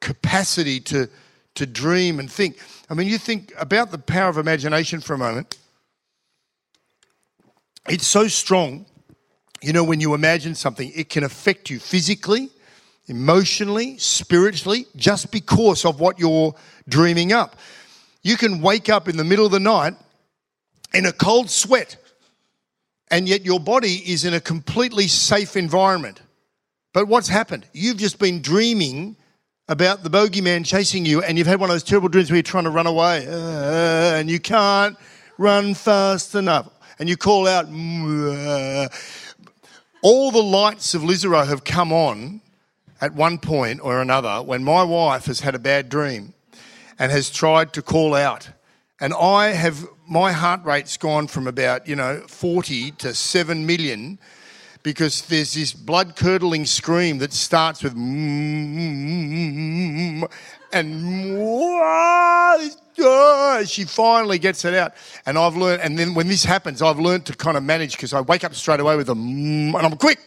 capacity 0.01 0.79
to, 0.81 1.09
to 1.55 1.67
dream 1.67 2.21
and 2.21 2.31
think. 2.31 2.59
I 2.89 2.95
mean, 2.95 3.09
you 3.09 3.19
think 3.19 3.53
about 3.59 3.91
the 3.91 3.99
power 3.99 4.29
of 4.29 4.39
imagination 4.39 5.01
for 5.01 5.15
a 5.15 5.19
moment. 5.19 5.59
It's 7.89 8.07
so 8.07 8.29
strong. 8.29 8.87
You 9.63 9.73
know, 9.73 9.85
when 9.85 10.01
you 10.01 10.15
imagine 10.15 10.55
something, 10.55 10.93
it 10.95 11.09
can 11.09 11.25
affect 11.25 11.71
you 11.71 11.79
physically, 11.79 12.51
emotionally, 13.07 13.97
spiritually, 13.99 14.87
just 14.97 15.31
because 15.31 15.85
of 15.85 16.01
what 16.01 16.19
you're 16.19 16.55
dreaming 16.89 17.33
up. 17.33 17.57
You 18.23 18.37
can 18.37 18.61
wake 18.61 18.89
up 18.89 19.09
in 19.09 19.17
the 19.17 19.25
middle 19.25 19.47
of 19.47 19.53
the 19.53 19.61
night 19.61 19.95
in 20.93 21.07
a 21.07 21.13
cold 21.13 21.49
sweat, 21.49 21.97
and 23.11 23.29
yet 23.29 23.45
your 23.45 23.61
body 23.61 24.03
is 24.11 24.25
in 24.25 24.35
a 24.35 24.41
completely 24.41 25.07
safe 25.07 25.57
environment. 25.57 26.21
But 26.93 27.07
what's 27.07 27.29
happened? 27.29 27.67
You've 27.73 27.99
just 27.99 28.19
been 28.19 28.43
dreaming 28.43 29.17
about 29.69 30.03
the 30.03 30.11
bogeyman 30.11 30.65
chasing 30.65 31.07
you, 31.07 31.23
and 31.23 31.39
you've 31.39 31.47
had 31.47 31.61
one 31.61 31.71
of 31.71 31.75
those 31.75 31.83
terrible 31.83 32.09
dreams 32.09 32.31
where 32.31 32.37
you're 32.37 32.43
trying 32.43 32.65
to 32.65 32.71
run 32.71 32.87
away, 32.87 33.27
uh, 33.29 34.17
and 34.17 34.31
you 34.31 34.41
can't 34.41 34.97
run 35.39 35.75
fast 35.75 36.35
enough, 36.35 36.69
and 36.99 37.09
you 37.09 37.17
call 37.17 37.47
out. 37.47 37.67
All 40.03 40.31
the 40.31 40.43
lights 40.43 40.95
of 40.95 41.03
Lizero 41.03 41.47
have 41.47 41.65
come 41.65 41.93
on 41.93 42.41
at 43.01 43.15
one 43.15 43.39
point 43.39 43.81
or 43.83 44.01
another 44.01 44.43
when 44.43 44.63
my 44.63 44.83
wife 44.83 45.27
has 45.27 45.41
had 45.41 45.55
a 45.55 45.59
bad 45.59 45.89
dream 45.89 46.35
and 46.99 47.13
has 47.13 47.31
tried 47.31 47.73
to 47.75 47.83
call 47.83 48.15
out. 48.15 48.51
And 49.01 49.13
I 49.13 49.49
have, 49.49 49.87
my 50.09 50.33
heart 50.33 50.65
rate's 50.65 50.97
gone 50.97 51.27
from 51.27 51.47
about, 51.47 51.87
you 51.87 51.97
know, 51.97 52.23
40 52.29 52.93
to 52.93 53.13
7 53.15 53.67
million 53.67 54.19
because 54.83 55.23
there's 55.27 55.53
this 55.55 55.73
blood 55.73 56.17
curdling 56.17 56.65
scream 56.65 57.19
that 57.19 57.33
starts 57.33 57.83
with 57.83 57.97
mm, 57.97 58.13
and 60.79 62.67
she 63.69 63.85
finally 63.85 64.39
gets 64.39 64.65
it 64.65 64.75
out. 64.75 64.93
And 65.27 65.39
I've 65.39 65.57
learned, 65.57 65.83
and 65.83 65.99
then 65.99 66.15
when 66.15 66.29
this 66.29 66.45
happens, 66.45 66.83
I've 66.83 66.99
learned 66.99 67.27
to 67.27 67.37
kind 67.37 67.57
of 67.57 67.63
manage 67.63 67.93
because 67.93 68.13
I 68.13 68.21
wake 68.21 68.45
up 68.45 68.55
straight 68.55 68.81
away 68.81 68.97
with 68.97 69.09
a 69.09 69.13
and 69.13 69.77
I'm 69.77 69.97
quick, 69.97 70.19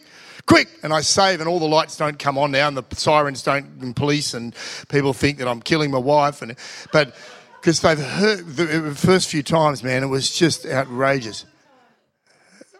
quick, 0.46 0.68
and 0.82 0.92
I 0.92 1.00
save, 1.00 1.40
and 1.40 1.48
all 1.48 1.58
the 1.58 1.66
lights 1.66 1.96
don't 1.96 2.18
come 2.18 2.38
on 2.38 2.50
now, 2.50 2.68
and 2.68 2.76
the 2.76 2.84
sirens 2.94 3.42
don't, 3.42 3.66
and 3.82 3.94
police, 3.94 4.34
and 4.34 4.54
people 4.88 5.12
think 5.12 5.38
that 5.38 5.48
I'm 5.48 5.60
killing 5.60 5.90
my 5.90 5.98
wife, 5.98 6.42
and 6.42 6.56
but 6.92 7.14
because 7.60 7.80
they've 7.80 7.98
heard 7.98 8.46
the 8.56 8.94
first 8.94 9.28
few 9.28 9.42
times, 9.42 9.82
man, 9.82 10.02
it 10.02 10.06
was 10.06 10.30
just 10.30 10.64
outrageous. 10.64 11.44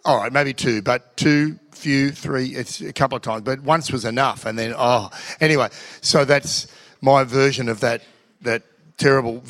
All 0.06 0.16
right, 0.16 0.33
maybe 0.33 0.54
two, 0.54 0.80
but 0.80 1.14
two, 1.18 1.59
few, 1.72 2.11
three, 2.11 2.54
it's 2.54 2.80
a 2.80 2.92
couple 2.92 3.16
of 3.16 3.22
times, 3.22 3.42
but 3.42 3.61
once 3.61 3.92
was 3.92 4.06
enough. 4.06 4.46
And 4.46 4.59
then, 4.59 4.74
oh, 4.76 5.11
anyway, 5.40 5.68
so 6.00 6.24
that's 6.24 6.66
my 7.01 7.25
version 7.25 7.69
of 7.69 7.81
that, 7.81 8.03
that 8.43 8.63
terrible. 8.97 9.43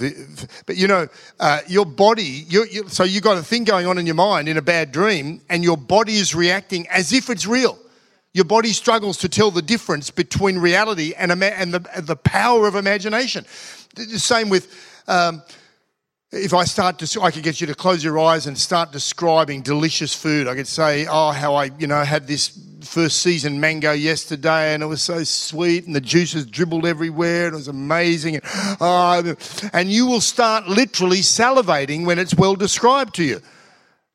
But 0.66 0.76
you 0.76 0.86
know, 0.86 1.08
uh, 1.38 1.60
your 1.66 1.84
body, 1.84 2.44
you, 2.48 2.64
you, 2.64 2.88
so 2.88 3.04
you 3.04 3.20
got 3.20 3.36
a 3.36 3.42
thing 3.42 3.64
going 3.64 3.86
on 3.86 3.98
in 3.98 4.06
your 4.06 4.14
mind 4.14 4.48
in 4.48 4.56
a 4.56 4.62
bad 4.62 4.92
dream, 4.92 5.42
and 5.48 5.62
your 5.62 5.76
body 5.76 6.14
is 6.14 6.34
reacting 6.34 6.86
as 6.88 7.12
if 7.12 7.28
it's 7.28 7.46
real. 7.46 7.78
Your 8.32 8.44
body 8.44 8.72
struggles 8.72 9.18
to 9.18 9.28
tell 9.28 9.50
the 9.50 9.62
difference 9.62 10.10
between 10.10 10.58
reality 10.58 11.14
and, 11.18 11.32
and, 11.32 11.74
the, 11.74 12.02
the 12.02 12.14
power 12.14 12.68
of 12.68 12.76
imagination. 12.76 13.44
The 13.96 14.04
the 14.04 14.20
same 14.20 14.48
with 14.48 14.72
um, 15.08 15.42
if 16.32 16.54
I 16.54 16.64
start 16.64 16.98
to, 17.00 17.22
I 17.22 17.32
could 17.32 17.42
get 17.42 17.60
you 17.60 17.66
to 17.66 17.74
close 17.74 18.04
your 18.04 18.18
eyes 18.18 18.46
and 18.46 18.56
start 18.56 18.92
describing 18.92 19.62
delicious 19.62 20.14
food. 20.14 20.46
I 20.46 20.54
could 20.54 20.68
say, 20.68 21.06
oh, 21.10 21.32
how 21.32 21.56
I, 21.56 21.70
you 21.78 21.88
know, 21.88 22.04
had 22.04 22.28
this 22.28 22.56
first 22.82 23.20
season 23.20 23.58
mango 23.58 23.92
yesterday 23.92 24.72
and 24.72 24.82
it 24.82 24.86
was 24.86 25.02
so 25.02 25.24
sweet 25.24 25.86
and 25.86 25.94
the 25.94 26.00
juices 26.00 26.46
dribbled 26.46 26.86
everywhere 26.86 27.46
and 27.46 27.54
it 27.54 27.56
was 27.56 27.66
amazing. 27.66 28.36
And, 28.36 28.44
oh, 28.80 29.34
and 29.72 29.90
you 29.90 30.06
will 30.06 30.20
start 30.20 30.68
literally 30.68 31.18
salivating 31.18 32.06
when 32.06 32.20
it's 32.20 32.34
well 32.34 32.54
described 32.54 33.16
to 33.16 33.24
you. 33.24 33.40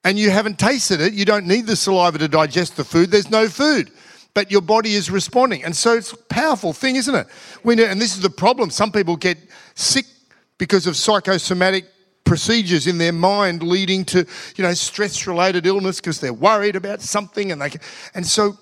And 0.05 0.17
you 0.17 0.29
haven't 0.29 0.57
tasted 0.57 1.01
it. 1.01 1.13
You 1.13 1.25
don't 1.25 1.47
need 1.47 1.67
the 1.67 1.75
saliva 1.75 2.17
to 2.19 2.29
digest 2.29 2.77
the 2.77 2.85
food. 2.85 3.11
There's 3.11 3.29
no 3.29 3.49
food. 3.49 3.91
But 4.33 4.51
your 4.51 4.61
body 4.61 4.93
is 4.93 5.11
responding. 5.11 5.65
And 5.65 5.75
so 5.75 5.93
it's 5.93 6.13
a 6.13 6.17
powerful 6.17 6.71
thing, 6.71 6.95
isn't 6.95 7.15
it? 7.15 7.27
When, 7.63 7.79
and 7.79 7.99
this 7.99 8.15
is 8.15 8.21
the 8.21 8.29
problem. 8.29 8.69
Some 8.69 8.91
people 8.91 9.17
get 9.17 9.37
sick 9.73 10.05
because 10.57 10.87
of 10.87 10.95
psychosomatic 10.95 11.85
procedures 12.25 12.87
in 12.87 12.97
their 12.97 13.13
mind 13.13 13.63
leading 13.63 14.03
to 14.03 14.25
you 14.55 14.63
know 14.63 14.73
stress 14.73 15.25
related 15.27 15.65
illness 15.65 16.01
because 16.01 16.19
they're 16.19 16.33
worried 16.33 16.75
about 16.75 17.01
something 17.01 17.51
and 17.51 17.61
they 17.61 17.69
can, 17.69 17.81
and 18.13 18.25
so 18.25 18.57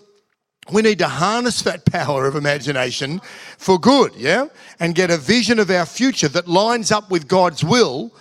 we 0.71 0.82
need 0.82 0.99
to 0.99 1.08
harness 1.08 1.62
that 1.63 1.86
power 1.91 2.26
of 2.26 2.36
imagination 2.36 3.19
for 3.58 3.80
good 3.80 4.13
yeah? 4.15 4.47
And 4.80 4.95
get 4.95 5.10
a 5.10 5.17
vision 5.17 5.60
of 5.60 5.69
our 5.69 5.86
future 5.86 6.28
that 6.30 6.47
lines 6.47 6.91
up 6.91 7.10
with 7.10 7.28
God's 7.28 7.63
will 7.63 8.13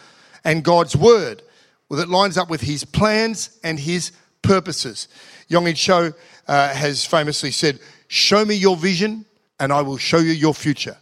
and 0.44 0.64
God's 0.64 0.96
word 0.96 1.42
well, 1.88 1.98
that 1.98 2.08
lines 2.08 2.38
up 2.38 2.48
with 2.48 2.62
his 2.62 2.84
plans 2.84 3.58
and 3.62 3.78
his 3.78 4.12
purposes. 4.40 5.08
Yonggi 5.50 5.76
Cho 5.76 6.12
uh, 6.48 6.68
has 6.74 7.04
famously 7.04 7.50
said 7.50 7.78
show 8.08 8.44
me 8.44 8.54
your 8.54 8.76
vision 8.76 9.26
and 9.60 9.72
I 9.72 9.82
will 9.82 9.98
show 9.98 10.18
you 10.18 10.32
your 10.32 10.54
future 10.54 10.96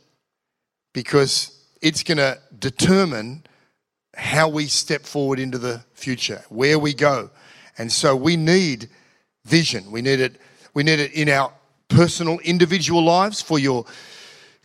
because 0.93 1.65
it's 1.81 2.03
going 2.03 2.19
to 2.19 2.39
determine 2.59 3.45
how 4.21 4.49
we 4.49 4.67
step 4.67 5.03
forward 5.03 5.39
into 5.39 5.57
the 5.57 5.83
future, 5.95 6.45
where 6.51 6.79
we 6.79 6.93
go. 6.93 7.31
And 7.79 7.91
so 7.91 8.15
we 8.15 8.37
need 8.37 8.91
vision. 9.47 9.91
We 9.91 10.03
need 10.03 10.21
it, 10.21 10.37
we 10.75 10.83
need 10.83 11.01
it 11.01 11.13
in 11.15 11.31
our 11.31 11.53
personal, 11.89 12.39
individual 12.41 13.03
lives 13.03 13.41
for 13.41 13.59
your 13.59 13.87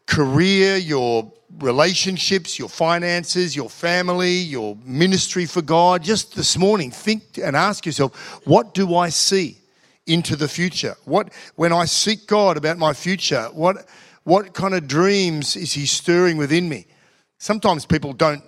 career, 0.07 0.75
your 0.75 1.31
relationships, 1.59 2.59
your 2.59 2.67
finances, 2.67 3.55
your 3.55 3.69
family, 3.69 4.33
your 4.33 4.77
ministry 4.83 5.45
for 5.45 5.61
God. 5.61 6.03
Just 6.03 6.35
this 6.35 6.57
morning, 6.57 6.91
think 6.91 7.37
and 7.41 7.55
ask 7.55 7.85
yourself, 7.85 8.41
what 8.45 8.73
do 8.73 8.95
I 8.95 9.07
see 9.07 9.57
into 10.05 10.35
the 10.35 10.49
future? 10.49 10.95
What 11.05 11.31
when 11.55 11.71
I 11.71 11.85
seek 11.85 12.27
God 12.27 12.57
about 12.57 12.77
my 12.77 12.91
future, 12.93 13.43
what 13.53 13.87
what 14.23 14.53
kind 14.53 14.73
of 14.73 14.85
dreams 14.85 15.55
is 15.55 15.71
he 15.71 15.85
stirring 15.85 16.35
within 16.35 16.67
me? 16.67 16.87
Sometimes 17.37 17.85
people 17.85 18.11
don't 18.11 18.43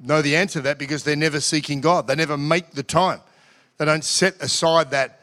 know 0.00 0.22
the 0.22 0.36
answer 0.36 0.58
to 0.58 0.62
that 0.62 0.78
because 0.78 1.04
they're 1.04 1.16
never 1.16 1.40
seeking 1.40 1.80
God. 1.80 2.06
They 2.06 2.14
never 2.14 2.36
make 2.36 2.72
the 2.72 2.82
time. 2.82 3.20
They 3.78 3.84
don't 3.84 4.04
set 4.04 4.40
aside 4.42 4.90
that 4.90 5.20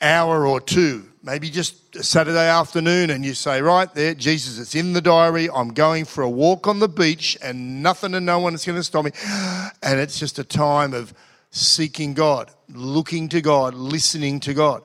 hour 0.00 0.46
or 0.46 0.60
two, 0.60 1.08
maybe 1.22 1.50
just 1.50 1.96
a 1.96 2.02
Saturday 2.02 2.48
afternoon, 2.48 3.10
and 3.10 3.24
you 3.24 3.34
say, 3.34 3.62
Right 3.62 3.92
there, 3.94 4.14
Jesus, 4.14 4.58
it's 4.58 4.74
in 4.74 4.92
the 4.92 5.00
diary. 5.00 5.48
I'm 5.50 5.72
going 5.72 6.04
for 6.04 6.22
a 6.22 6.30
walk 6.30 6.66
on 6.66 6.78
the 6.78 6.88
beach, 6.88 7.36
and 7.42 7.82
nothing 7.82 8.14
and 8.14 8.26
no 8.26 8.38
one 8.38 8.54
is 8.54 8.64
going 8.64 8.76
to 8.76 8.84
stop 8.84 9.04
me. 9.04 9.12
And 9.82 10.00
it's 10.00 10.18
just 10.18 10.38
a 10.38 10.44
time 10.44 10.94
of 10.94 11.14
seeking 11.50 12.14
God, 12.14 12.50
looking 12.68 13.28
to 13.28 13.40
God, 13.40 13.74
listening 13.74 14.40
to 14.40 14.54
God, 14.54 14.82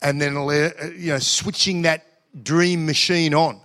and 0.00 0.20
then 0.20 0.36
uh, 0.36 0.70
you 0.96 1.12
know, 1.12 1.18
switching 1.18 1.82
that 1.82 2.04
dream 2.42 2.86
machine 2.86 3.34
on 3.34 3.60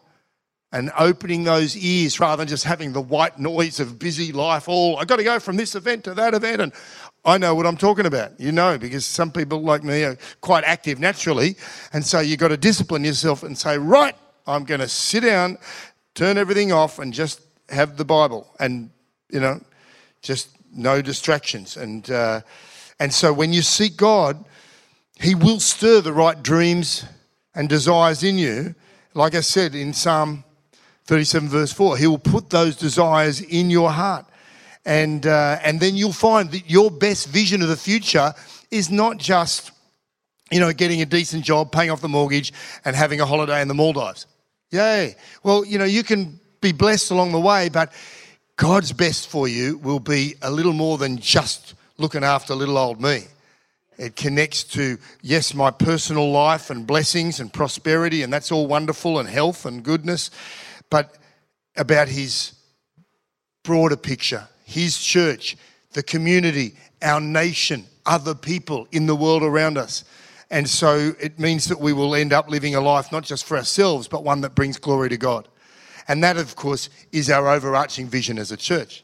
and 0.71 0.91
opening 0.99 1.43
those 1.43 1.77
ears 1.77 2.19
rather 2.19 2.41
than 2.41 2.47
just 2.47 2.65
having 2.65 2.91
the 2.91 3.01
white 3.01 3.39
noise 3.39 3.79
of 3.79 3.97
busy 3.97 4.31
life 4.31 4.67
all 4.67 4.97
i've 4.97 5.07
got 5.07 5.15
to 5.17 5.23
go 5.23 5.39
from 5.39 5.55
this 5.55 5.75
event 5.75 6.03
to 6.03 6.13
that 6.13 6.33
event 6.33 6.61
and 6.61 6.73
i 7.25 7.37
know 7.37 7.55
what 7.55 7.65
i'm 7.65 7.77
talking 7.77 8.05
about 8.05 8.37
you 8.39 8.51
know 8.51 8.77
because 8.77 9.05
some 9.05 9.31
people 9.31 9.61
like 9.61 9.83
me 9.83 10.03
are 10.03 10.17
quite 10.41 10.63
active 10.63 10.99
naturally 10.99 11.55
and 11.93 12.05
so 12.05 12.19
you've 12.19 12.39
got 12.39 12.49
to 12.49 12.57
discipline 12.57 13.03
yourself 13.03 13.43
and 13.43 13.57
say 13.57 13.77
right 13.77 14.15
i'm 14.45 14.63
going 14.63 14.81
to 14.81 14.87
sit 14.87 15.21
down 15.21 15.57
turn 16.15 16.37
everything 16.37 16.71
off 16.71 16.99
and 16.99 17.13
just 17.13 17.41
have 17.69 17.97
the 17.97 18.05
bible 18.05 18.53
and 18.59 18.89
you 19.29 19.39
know 19.39 19.59
just 20.21 20.49
no 20.73 21.01
distractions 21.01 21.77
and 21.77 22.11
uh, 22.11 22.41
and 22.99 23.13
so 23.13 23.31
when 23.31 23.53
you 23.53 23.61
seek 23.61 23.95
god 23.95 24.43
he 25.19 25.33
will 25.33 25.59
stir 25.59 26.01
the 26.01 26.13
right 26.13 26.41
dreams 26.43 27.05
and 27.55 27.67
desires 27.67 28.23
in 28.23 28.37
you. 28.37 28.75
Like 29.13 29.33
i 29.33 29.41
said 29.41 29.73
in 29.73 29.93
psalm 29.93 30.43
37 31.07 31.49
verse 31.49 31.73
4 31.73 31.97
he 31.97 32.07
will 32.07 32.19
put 32.19 32.49
those 32.49 32.75
desires 32.75 33.41
in 33.41 33.69
your 33.69 33.89
heart. 33.89 34.25
And 34.85 35.25
uh, 35.25 35.59
and 35.63 35.79
then 35.79 35.97
you'll 35.97 36.13
find 36.13 36.51
that 36.51 36.69
your 36.69 36.89
best 36.91 37.27
vision 37.27 37.61
of 37.61 37.67
the 37.67 37.75
future 37.75 38.33
is 38.71 38.89
not 38.89 39.17
just 39.17 39.71
you 40.51 40.59
know 40.59 40.71
getting 40.71 41.01
a 41.01 41.05
decent 41.05 41.43
job 41.43 41.71
paying 41.71 41.89
off 41.89 42.01
the 42.01 42.07
mortgage 42.07 42.53
and 42.85 42.95
having 42.95 43.19
a 43.19 43.25
holiday 43.25 43.61
in 43.61 43.67
the 43.67 43.73
maldives. 43.73 44.27
Yay 44.71 45.15
well 45.43 45.65
you 45.65 45.77
know 45.77 45.85
you 45.85 46.03
can 46.03 46.39
be 46.61 46.71
blessed 46.71 47.11
along 47.11 47.31
the 47.31 47.39
way 47.39 47.69
but 47.69 47.91
god's 48.55 48.91
best 48.91 49.29
for 49.29 49.47
you 49.47 49.77
will 49.77 49.99
be 49.99 50.35
a 50.41 50.49
little 50.49 50.73
more 50.73 50.97
than 50.97 51.17
just 51.17 51.73
looking 51.97 52.23
after 52.23 52.53
little 52.53 52.77
old 52.77 53.01
me. 53.01 53.23
It 53.97 54.15
connects 54.15 54.63
to, 54.65 54.99
yes, 55.21 55.53
my 55.55 55.71
personal 55.71 56.31
life 56.31 56.69
and 56.69 56.85
blessings 56.85 57.39
and 57.39 57.51
prosperity, 57.51 58.21
and 58.21 58.31
that's 58.31 58.51
all 58.51 58.67
wonderful, 58.67 59.17
and 59.17 59.27
health 59.27 59.65
and 59.65 59.81
goodness, 59.81 60.29
but 60.89 61.17
about 61.75 62.07
his 62.07 62.53
broader 63.63 63.97
picture, 63.97 64.47
his 64.65 64.97
church, 64.97 65.57
the 65.93 66.03
community, 66.03 66.75
our 67.01 67.21
nation, 67.21 67.85
other 68.05 68.33
people 68.33 68.87
in 68.91 69.05
the 69.05 69.15
world 69.15 69.43
around 69.43 69.77
us. 69.77 70.03
And 70.49 70.69
so 70.69 71.13
it 71.19 71.39
means 71.39 71.65
that 71.67 71.79
we 71.79 71.93
will 71.93 72.15
end 72.15 72.31
up 72.31 72.49
living 72.49 72.75
a 72.75 72.81
life 72.81 73.11
not 73.11 73.23
just 73.23 73.45
for 73.45 73.57
ourselves, 73.57 74.07
but 74.07 74.23
one 74.23 74.41
that 74.41 74.55
brings 74.55 74.77
glory 74.77 75.09
to 75.09 75.17
God. 75.17 75.47
And 76.07 76.23
that, 76.23 76.37
of 76.37 76.55
course, 76.55 76.89
is 77.11 77.29
our 77.29 77.49
overarching 77.49 78.07
vision 78.07 78.39
as 78.39 78.51
a 78.51 78.57
church. 78.57 79.03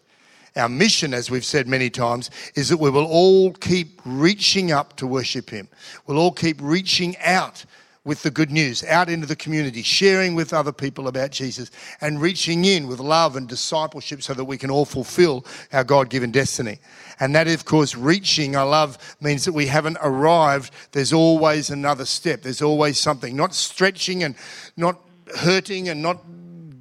Our 0.56 0.70
mission, 0.70 1.14
as 1.14 1.30
we've 1.30 1.44
said 1.44 1.68
many 1.68 1.90
times, 1.90 2.30
is 2.56 2.70
that 2.70 2.78
we 2.78 2.90
will 2.90 3.06
all 3.06 3.52
keep 3.54 4.00
reaching 4.06 4.72
up 4.72 4.96
to 4.98 5.08
worship 5.08 5.50
Him. 5.50 5.68
We'll 6.06 6.20
all 6.20 6.32
keep 6.32 6.58
reaching 6.62 7.18
out 7.18 7.66
with 8.06 8.22
the 8.24 8.32
good 8.32 8.52
news, 8.52 8.84
out 8.84 9.10
into 9.10 9.26
the 9.26 9.36
community, 9.36 9.82
sharing 9.82 10.36
with 10.36 10.54
other 10.54 10.74
people 10.74 11.08
about 11.08 11.32
Jesus, 11.32 11.72
and 12.02 12.22
reaching 12.22 12.66
in 12.66 12.88
with 12.88 13.00
love 13.00 13.38
and 13.38 13.48
discipleship 13.48 14.22
so 14.22 14.34
that 14.34 14.44
we 14.44 14.58
can 14.58 14.70
all 14.70 14.86
fulfill 14.86 15.46
our 15.72 15.86
God 15.86 16.10
given 16.10 16.30
destiny. 16.30 16.80
And 17.20 17.34
that, 17.36 17.48
of 17.48 17.64
course, 17.64 17.96
reaching, 17.96 18.58
I 18.58 18.64
love, 18.64 18.98
means 19.22 19.46
that 19.46 19.54
we 19.54 19.68
haven't 19.68 19.98
arrived. 20.02 20.74
There's 20.92 21.14
always 21.14 21.70
another 21.70 22.06
step, 22.06 22.42
there's 22.42 22.62
always 22.62 23.00
something, 23.00 23.38
not 23.38 23.54
stretching 23.54 24.24
and 24.24 24.36
not 24.76 25.00
hurting 25.38 25.88
and 25.88 26.02
not 26.02 26.22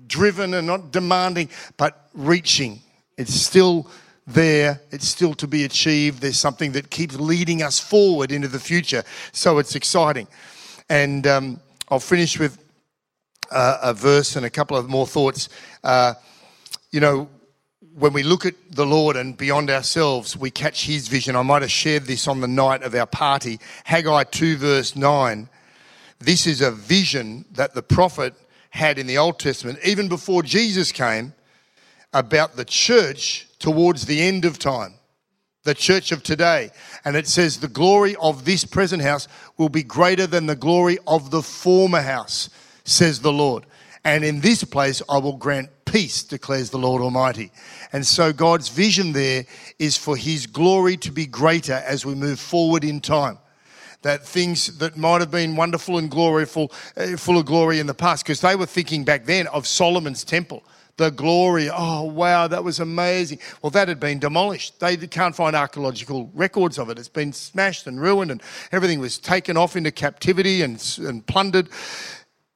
driven 0.08 0.54
and 0.54 0.66
not 0.66 0.90
demanding, 0.90 1.48
but 1.76 2.08
reaching. 2.14 2.80
It's 3.16 3.34
still 3.34 3.88
there, 4.26 4.80
it's 4.90 5.06
still 5.06 5.34
to 5.34 5.46
be 5.46 5.64
achieved. 5.64 6.20
There's 6.20 6.38
something 6.38 6.72
that 6.72 6.90
keeps 6.90 7.16
leading 7.16 7.62
us 7.62 7.78
forward 7.78 8.32
into 8.32 8.48
the 8.48 8.60
future. 8.60 9.04
So 9.32 9.58
it's 9.58 9.74
exciting. 9.74 10.26
And 10.88 11.26
um, 11.26 11.60
I'll 11.88 12.00
finish 12.00 12.38
with 12.38 12.58
uh, 13.50 13.78
a 13.82 13.94
verse 13.94 14.36
and 14.36 14.46
a 14.46 14.50
couple 14.50 14.76
of 14.76 14.88
more 14.88 15.06
thoughts. 15.06 15.48
Uh, 15.84 16.14
you 16.90 17.00
know, 17.00 17.28
when 17.94 18.12
we 18.12 18.22
look 18.22 18.46
at 18.46 18.54
the 18.70 18.86
Lord 18.86 19.16
and 19.16 19.36
beyond 19.36 19.70
ourselves, 19.70 20.36
we 20.36 20.50
catch 20.50 20.86
His 20.86 21.08
vision. 21.08 21.36
I 21.36 21.42
might 21.42 21.62
have 21.62 21.70
shared 21.70 22.04
this 22.04 22.26
on 22.26 22.40
the 22.40 22.48
night 22.48 22.82
of 22.82 22.94
our 22.94 23.06
party. 23.06 23.60
Haggai 23.84 24.24
2, 24.24 24.56
verse 24.56 24.96
9. 24.96 25.48
This 26.18 26.46
is 26.46 26.60
a 26.60 26.70
vision 26.70 27.44
that 27.52 27.74
the 27.74 27.82
prophet 27.82 28.34
had 28.70 28.98
in 28.98 29.06
the 29.06 29.18
Old 29.18 29.38
Testament, 29.38 29.78
even 29.84 30.08
before 30.08 30.42
Jesus 30.42 30.92
came, 30.92 31.34
about 32.14 32.56
the 32.56 32.64
church 32.64 33.48
towards 33.58 34.06
the 34.06 34.20
end 34.20 34.44
of 34.44 34.58
time, 34.58 34.94
the 35.64 35.74
church 35.74 36.12
of 36.12 36.22
today. 36.22 36.70
And 37.04 37.16
it 37.16 37.28
says, 37.28 37.58
The 37.58 37.68
glory 37.68 38.16
of 38.16 38.44
this 38.44 38.64
present 38.64 39.02
house 39.02 39.28
will 39.56 39.68
be 39.68 39.82
greater 39.82 40.26
than 40.26 40.46
the 40.46 40.56
glory 40.56 40.98
of 41.06 41.30
the 41.30 41.42
former 41.42 42.02
house, 42.02 42.50
says 42.84 43.20
the 43.20 43.32
Lord. 43.32 43.66
And 44.04 44.24
in 44.24 44.40
this 44.40 44.64
place 44.64 45.00
I 45.08 45.18
will 45.18 45.36
grant 45.36 45.70
peace, 45.84 46.24
declares 46.24 46.70
the 46.70 46.78
Lord 46.78 47.02
Almighty. 47.02 47.52
And 47.92 48.06
so 48.06 48.32
God's 48.32 48.68
vision 48.68 49.12
there 49.12 49.44
is 49.78 49.96
for 49.96 50.16
his 50.16 50.46
glory 50.46 50.96
to 50.98 51.12
be 51.12 51.26
greater 51.26 51.82
as 51.86 52.04
we 52.04 52.14
move 52.14 52.40
forward 52.40 52.82
in 52.82 53.00
time 53.00 53.38
that 54.02 54.26
things 54.26 54.78
that 54.78 54.96
might 54.96 55.20
have 55.20 55.30
been 55.30 55.56
wonderful 55.56 55.98
and 55.98 56.10
gloriful, 56.10 56.72
uh, 56.96 57.16
full 57.16 57.38
of 57.38 57.46
glory 57.46 57.78
in 57.78 57.86
the 57.86 57.94
past, 57.94 58.24
because 58.24 58.40
they 58.40 58.56
were 58.56 58.66
thinking 58.66 59.04
back 59.04 59.24
then 59.24 59.46
of 59.48 59.66
Solomon's 59.66 60.24
temple. 60.24 60.64
The 61.02 61.10
glory, 61.10 61.68
oh 61.68 62.04
wow, 62.04 62.46
that 62.46 62.62
was 62.62 62.78
amazing. 62.78 63.40
Well, 63.60 63.70
that 63.70 63.88
had 63.88 63.98
been 63.98 64.20
demolished. 64.20 64.78
They 64.78 64.96
can't 64.96 65.34
find 65.34 65.56
archaeological 65.56 66.30
records 66.32 66.78
of 66.78 66.90
it. 66.90 66.98
It's 67.00 67.08
been 67.08 67.32
smashed 67.32 67.88
and 67.88 68.00
ruined, 68.00 68.30
and 68.30 68.40
everything 68.70 69.00
was 69.00 69.18
taken 69.18 69.56
off 69.56 69.74
into 69.74 69.90
captivity 69.90 70.62
and, 70.62 70.80
and 71.00 71.26
plundered. 71.26 71.68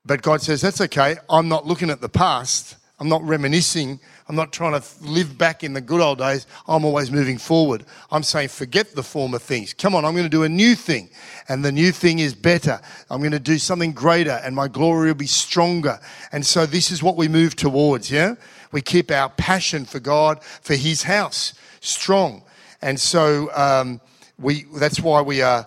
But 0.05 0.23
God 0.23 0.43
says, 0.43 0.61
That's 0.61 0.81
okay. 0.81 1.17
I'm 1.29 1.49
not 1.49 1.67
looking 1.67 1.91
at 1.91 2.01
the 2.01 2.09
past. 2.09 2.77
I'm 2.99 3.11
not 3.11 3.23
reminiscing. 3.25 4.01
I'm 4.27 4.37
not 4.37 4.55
trying 4.55 4.81
to 4.81 4.87
live 5.03 5.37
back 5.37 5.63
in 5.63 5.75
the 5.75 5.83
good 5.83 6.01
old 6.01 6.19
days. 6.19 6.47
I'm 6.67 6.85
always 6.85 7.11
moving 7.11 7.37
forward. 7.37 7.85
I'm 8.11 8.23
saying, 8.23 8.49
forget 8.49 8.95
the 8.95 9.03
former 9.03 9.39
things. 9.39 9.75
Come 9.75 9.95
on, 9.95 10.07
I'm 10.07 10.13
going 10.13 10.25
to 10.25 10.31
do 10.31 10.45
a 10.45 10.49
new 10.49 10.75
thing. 10.75 11.11
And 11.49 11.63
the 11.63 11.71
new 11.71 11.93
thing 11.93 12.21
is 12.21 12.35
better. 12.35 12.81
I'm 13.11 13.21
going 13.21 13.33
to 13.33 13.39
do 13.39 13.59
something 13.59 13.93
greater, 13.93 14.41
and 14.43 14.57
my 14.57 14.69
glory 14.69 15.09
will 15.09 15.15
be 15.15 15.27
stronger. 15.27 16.01
And 16.33 16.45
so, 16.45 16.65
this 16.65 16.91
is 16.91 17.03
what 17.03 17.17
we 17.17 17.29
move 17.29 17.55
towards, 17.55 18.11
yeah? 18.11 18.35
We 18.73 18.81
keep 18.81 19.11
our 19.11 19.29
passion 19.29 19.85
for 19.85 20.01
God, 20.01 20.43
for 20.43 20.75
His 20.75 21.03
house, 21.03 21.53
strong. 21.81 22.45
And 22.81 22.99
so, 22.99 23.55
um, 23.55 24.01
we, 24.39 24.65
that's 24.75 25.01
why 25.01 25.21
we 25.21 25.43
are 25.43 25.67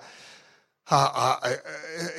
uh, 0.90 1.38
uh, 1.44 1.56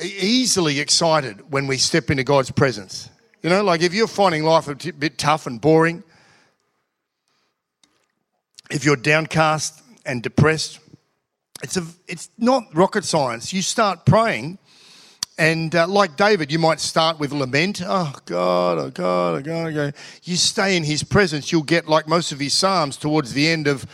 easily 0.01 0.79
excited 0.79 1.51
when 1.51 1.67
we 1.67 1.77
step 1.77 2.09
into 2.09 2.23
God's 2.23 2.51
presence. 2.51 3.09
You 3.41 3.49
know, 3.49 3.63
like 3.63 3.81
if 3.81 3.93
you're 3.93 4.07
finding 4.07 4.43
life 4.43 4.67
a 4.67 4.75
t- 4.75 4.91
bit 4.91 5.17
tough 5.17 5.47
and 5.47 5.59
boring, 5.59 6.03
if 8.69 8.85
you're 8.85 8.95
downcast 8.95 9.81
and 10.05 10.21
depressed, 10.21 10.79
it's, 11.63 11.75
a, 11.75 11.83
it's 12.07 12.29
not 12.37 12.63
rocket 12.73 13.03
science. 13.03 13.51
You 13.51 13.63
start 13.63 14.05
praying, 14.05 14.59
and 15.39 15.75
uh, 15.75 15.87
like 15.87 16.17
David, 16.17 16.51
you 16.51 16.59
might 16.59 16.79
start 16.79 17.19
with 17.19 17.31
lament. 17.31 17.81
Oh, 17.83 18.13
God, 18.25 18.77
oh, 18.77 18.89
God, 18.91 19.39
oh, 19.39 19.41
God, 19.41 19.67
oh, 19.67 19.73
God. 19.73 19.93
You 20.23 20.35
stay 20.35 20.77
in 20.77 20.83
his 20.83 21.03
presence, 21.03 21.51
you'll 21.51 21.63
get, 21.63 21.87
like 21.87 22.07
most 22.07 22.31
of 22.31 22.39
his 22.39 22.53
Psalms, 22.53 22.95
towards 22.95 23.33
the 23.33 23.47
end 23.47 23.67
of, 23.67 23.87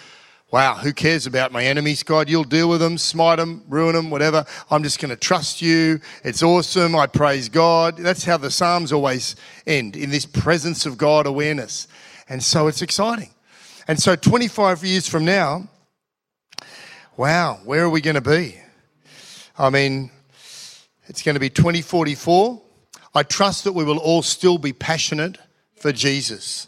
wow, 0.52 0.76
who 0.76 0.94
cares 0.94 1.26
about 1.26 1.52
my 1.52 1.64
enemies, 1.66 2.04
God? 2.04 2.30
You'll 2.30 2.44
deal 2.44 2.70
with 2.70 2.80
them, 2.80 2.98
smite 2.98 3.38
them, 3.38 3.64
ruin 3.68 3.96
them, 3.96 4.10
whatever. 4.10 4.46
I'm 4.72 4.82
just 4.84 5.00
going 5.00 5.10
to 5.10 5.18
trust 5.18 5.62
you. 5.62 6.00
It's 6.24 6.42
awesome. 6.42 6.96
I 6.96 7.08
praise 7.08 7.50
God. 7.50 7.98
That's 7.98 8.24
how 8.24 8.38
the 8.38 8.50
Psalms 8.50 8.94
always 8.94 9.36
end, 9.66 9.96
in 9.96 10.10
this 10.10 10.26
presence 10.26 10.86
of 10.86 10.98
God 10.98 11.28
awareness. 11.28 11.88
And 12.30 12.42
so 12.42 12.68
it's 12.68 12.82
exciting. 12.82 13.30
And 13.88 14.00
so 14.00 14.16
25 14.16 14.84
years 14.84 15.08
from 15.08 15.26
now, 15.26 15.68
wow, 17.18 17.60
where 17.66 17.84
are 17.84 17.90
we 17.90 18.02
going 18.02 18.16
to 18.16 18.22
be? 18.22 18.60
I 19.58 19.70
mean, 19.70 20.12
it's 21.08 21.24
going 21.24 21.36
to 21.36 21.40
be 21.40 21.50
2044. 21.50 22.62
I 23.16 23.24
trust 23.24 23.64
that 23.64 23.74
we 23.74 23.84
will 23.84 23.98
all 23.98 24.22
still 24.22 24.58
be 24.58 24.74
passionate 24.74 25.38
for 25.78 25.92
Jesus, 25.92 26.68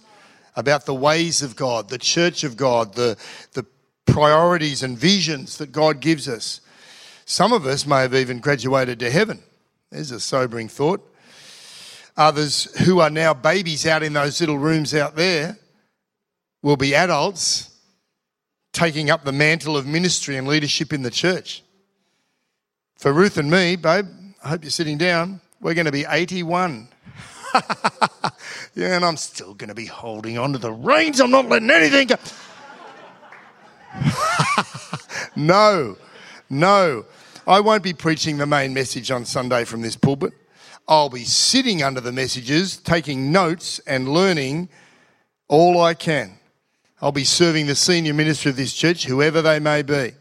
about 0.55 0.85
the 0.85 0.93
ways 0.93 1.41
of 1.41 1.55
God, 1.55 1.89
the 1.89 1.97
church 1.97 2.43
of 2.43 2.57
God, 2.57 2.95
the, 2.95 3.17
the 3.53 3.65
priorities 4.05 4.83
and 4.83 4.97
visions 4.97 5.57
that 5.57 5.71
God 5.71 5.99
gives 5.99 6.27
us. 6.27 6.61
Some 7.25 7.53
of 7.53 7.65
us 7.65 7.85
may 7.85 8.01
have 8.01 8.15
even 8.15 8.39
graduated 8.39 8.99
to 8.99 9.11
heaven. 9.11 9.39
There's 9.91 10.11
a 10.11 10.19
sobering 10.19 10.67
thought. 10.67 11.05
Others 12.17 12.85
who 12.85 12.99
are 12.99 13.09
now 13.09 13.33
babies 13.33 13.85
out 13.85 14.03
in 14.03 14.13
those 14.13 14.39
little 14.39 14.57
rooms 14.57 14.93
out 14.93 15.15
there 15.15 15.57
will 16.61 16.77
be 16.77 16.93
adults 16.93 17.69
taking 18.73 19.09
up 19.09 19.23
the 19.23 19.31
mantle 19.31 19.77
of 19.77 19.87
ministry 19.87 20.37
and 20.37 20.47
leadership 20.47 20.91
in 20.93 21.01
the 21.01 21.11
church. 21.11 21.63
For 22.95 23.13
Ruth 23.13 23.37
and 23.37 23.49
me, 23.49 23.75
babe, 23.75 24.07
I 24.43 24.49
hope 24.49 24.63
you're 24.63 24.71
sitting 24.71 24.97
down, 24.97 25.41
we're 25.61 25.73
going 25.73 25.85
to 25.85 25.91
be 25.91 26.05
81. 26.07 26.89
yeah, 28.75 28.95
and 28.95 29.05
I'm 29.05 29.17
still 29.17 29.53
going 29.53 29.69
to 29.69 29.75
be 29.75 29.85
holding 29.85 30.37
on 30.37 30.53
to 30.53 30.59
the 30.59 30.71
reins. 30.71 31.19
I'm 31.19 31.31
not 31.31 31.47
letting 31.47 31.69
anything 31.69 32.07
go. 32.07 32.15
no, 35.35 35.97
no. 36.49 37.05
I 37.47 37.59
won't 37.59 37.83
be 37.83 37.93
preaching 37.93 38.37
the 38.37 38.45
main 38.45 38.73
message 38.73 39.11
on 39.11 39.25
Sunday 39.25 39.65
from 39.65 39.81
this 39.81 39.95
pulpit. 39.95 40.33
I'll 40.87 41.09
be 41.09 41.23
sitting 41.23 41.83
under 41.83 42.01
the 42.01 42.11
messages, 42.11 42.77
taking 42.77 43.31
notes 43.31 43.79
and 43.85 44.09
learning 44.09 44.69
all 45.47 45.81
I 45.81 45.93
can. 45.93 46.39
I'll 47.01 47.11
be 47.11 47.23
serving 47.23 47.67
the 47.67 47.75
senior 47.75 48.13
minister 48.13 48.49
of 48.49 48.55
this 48.55 48.73
church, 48.73 49.05
whoever 49.05 49.41
they 49.41 49.59
may 49.59 49.83
be, 49.83 50.11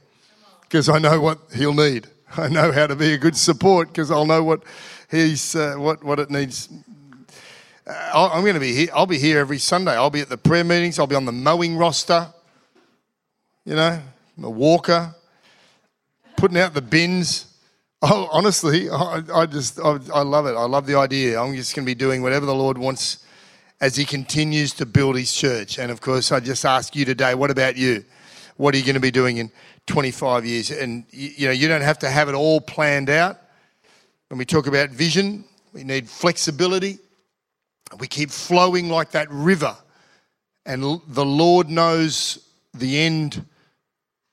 because 0.62 0.88
I 0.88 0.98
know 0.98 1.20
what 1.20 1.38
he'll 1.54 1.74
need. 1.74 2.06
I 2.36 2.48
know 2.48 2.70
how 2.70 2.86
to 2.86 2.94
be 2.94 3.14
a 3.14 3.18
good 3.18 3.36
support 3.36 3.88
because 3.88 4.10
I'll 4.10 4.26
know 4.26 4.44
what 4.44 4.62
he's 5.10 5.56
uh, 5.56 5.74
what 5.76 6.04
what 6.04 6.20
it 6.20 6.30
needs. 6.30 6.68
Uh, 7.88 8.10
I'll- 8.12 8.30
I'm 8.32 8.42
going 8.42 8.54
to 8.54 8.60
be 8.60 8.74
here. 8.74 8.88
I'll 8.94 9.06
be 9.06 9.18
here 9.18 9.38
every 9.38 9.58
Sunday. 9.58 9.92
I'll 9.92 10.10
be 10.10 10.20
at 10.20 10.28
the 10.28 10.36
prayer 10.36 10.64
meetings. 10.64 10.98
I'll 10.98 11.06
be 11.06 11.14
on 11.16 11.24
the 11.24 11.32
mowing 11.32 11.76
roster. 11.76 12.28
You 13.64 13.74
know, 13.74 14.00
the 14.36 14.50
walker, 14.50 15.14
putting 16.36 16.58
out 16.58 16.74
the 16.74 16.82
bins. 16.82 17.44
Oh, 18.00 18.28
honestly, 18.30 18.88
I, 18.88 19.24
I 19.34 19.46
just 19.46 19.80
I, 19.80 19.98
I 20.14 20.22
love 20.22 20.46
it. 20.46 20.52
I 20.52 20.66
love 20.66 20.86
the 20.86 20.94
idea. 20.94 21.42
I'm 21.42 21.52
just 21.56 21.74
going 21.74 21.84
to 21.84 21.90
be 21.90 21.96
doing 21.96 22.22
whatever 22.22 22.46
the 22.46 22.54
Lord 22.54 22.78
wants 22.78 23.24
as 23.80 23.96
He 23.96 24.04
continues 24.04 24.72
to 24.74 24.86
build 24.86 25.16
His 25.16 25.34
church. 25.34 25.80
And 25.80 25.90
of 25.90 26.00
course, 26.00 26.30
I 26.30 26.38
just 26.38 26.64
ask 26.64 26.94
you 26.94 27.04
today, 27.04 27.34
what 27.34 27.50
about 27.50 27.76
you? 27.76 28.04
What 28.56 28.72
are 28.72 28.78
you 28.78 28.84
going 28.84 28.94
to 28.94 29.00
be 29.00 29.10
doing 29.10 29.38
in 29.38 29.50
25 29.86 30.46
years? 30.46 30.70
And 30.70 31.06
you, 31.10 31.30
you 31.38 31.46
know, 31.48 31.52
you 31.52 31.66
don't 31.66 31.80
have 31.80 31.98
to 31.98 32.08
have 32.08 32.28
it 32.28 32.36
all 32.36 32.60
planned 32.60 33.10
out. 33.10 33.36
When 34.28 34.38
we 34.38 34.44
talk 34.44 34.68
about 34.68 34.90
vision, 34.90 35.44
we 35.72 35.82
need 35.82 36.08
flexibility. 36.08 37.00
We 37.98 38.06
keep 38.06 38.30
flowing 38.30 38.88
like 38.88 39.12
that 39.12 39.30
river, 39.30 39.76
and 40.66 40.82
the 40.82 41.24
Lord 41.24 41.70
knows 41.70 42.38
the 42.74 42.98
end 42.98 43.44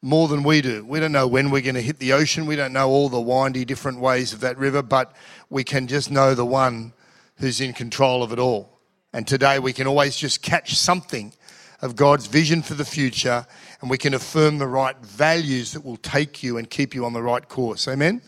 more 0.01 0.27
than 0.27 0.43
we 0.43 0.61
do. 0.61 0.85
We 0.85 0.99
don't 0.99 1.11
know 1.11 1.27
when 1.27 1.49
we're 1.49 1.61
going 1.61 1.75
to 1.75 1.81
hit 1.81 1.97
the 1.99 2.13
ocean. 2.13 2.45
We 2.45 2.55
don't 2.55 2.73
know 2.73 2.89
all 2.89 3.09
the 3.09 3.19
windy 3.19 3.65
different 3.65 3.99
ways 3.99 4.33
of 4.33 4.41
that 4.41 4.57
river, 4.57 4.83
but 4.83 5.15
we 5.49 5.63
can 5.63 5.87
just 5.87 6.11
know 6.11 6.35
the 6.35 6.45
one 6.45 6.93
who's 7.37 7.59
in 7.59 7.73
control 7.73 8.21
of 8.21 8.31
it 8.31 8.39
all. 8.39 8.79
And 9.13 9.27
today 9.27 9.59
we 9.59 9.73
can 9.73 9.87
always 9.87 10.15
just 10.15 10.41
catch 10.41 10.75
something 10.75 11.33
of 11.81 11.95
God's 11.95 12.27
vision 12.27 12.61
for 12.61 12.73
the 12.73 12.85
future 12.85 13.45
and 13.81 13.89
we 13.89 13.97
can 13.97 14.13
affirm 14.13 14.57
the 14.57 14.67
right 14.67 14.97
values 14.97 15.73
that 15.73 15.83
will 15.83 15.97
take 15.97 16.43
you 16.43 16.57
and 16.57 16.69
keep 16.69 16.93
you 16.93 17.05
on 17.05 17.13
the 17.13 17.21
right 17.21 17.47
course. 17.47 17.87
Amen? 17.87 18.21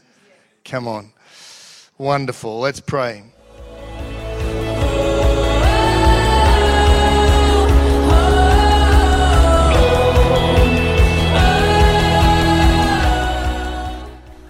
Come 0.65 0.87
on. 0.87 1.11
Wonderful. 1.97 2.59
Let's 2.59 2.79
pray. 2.79 3.23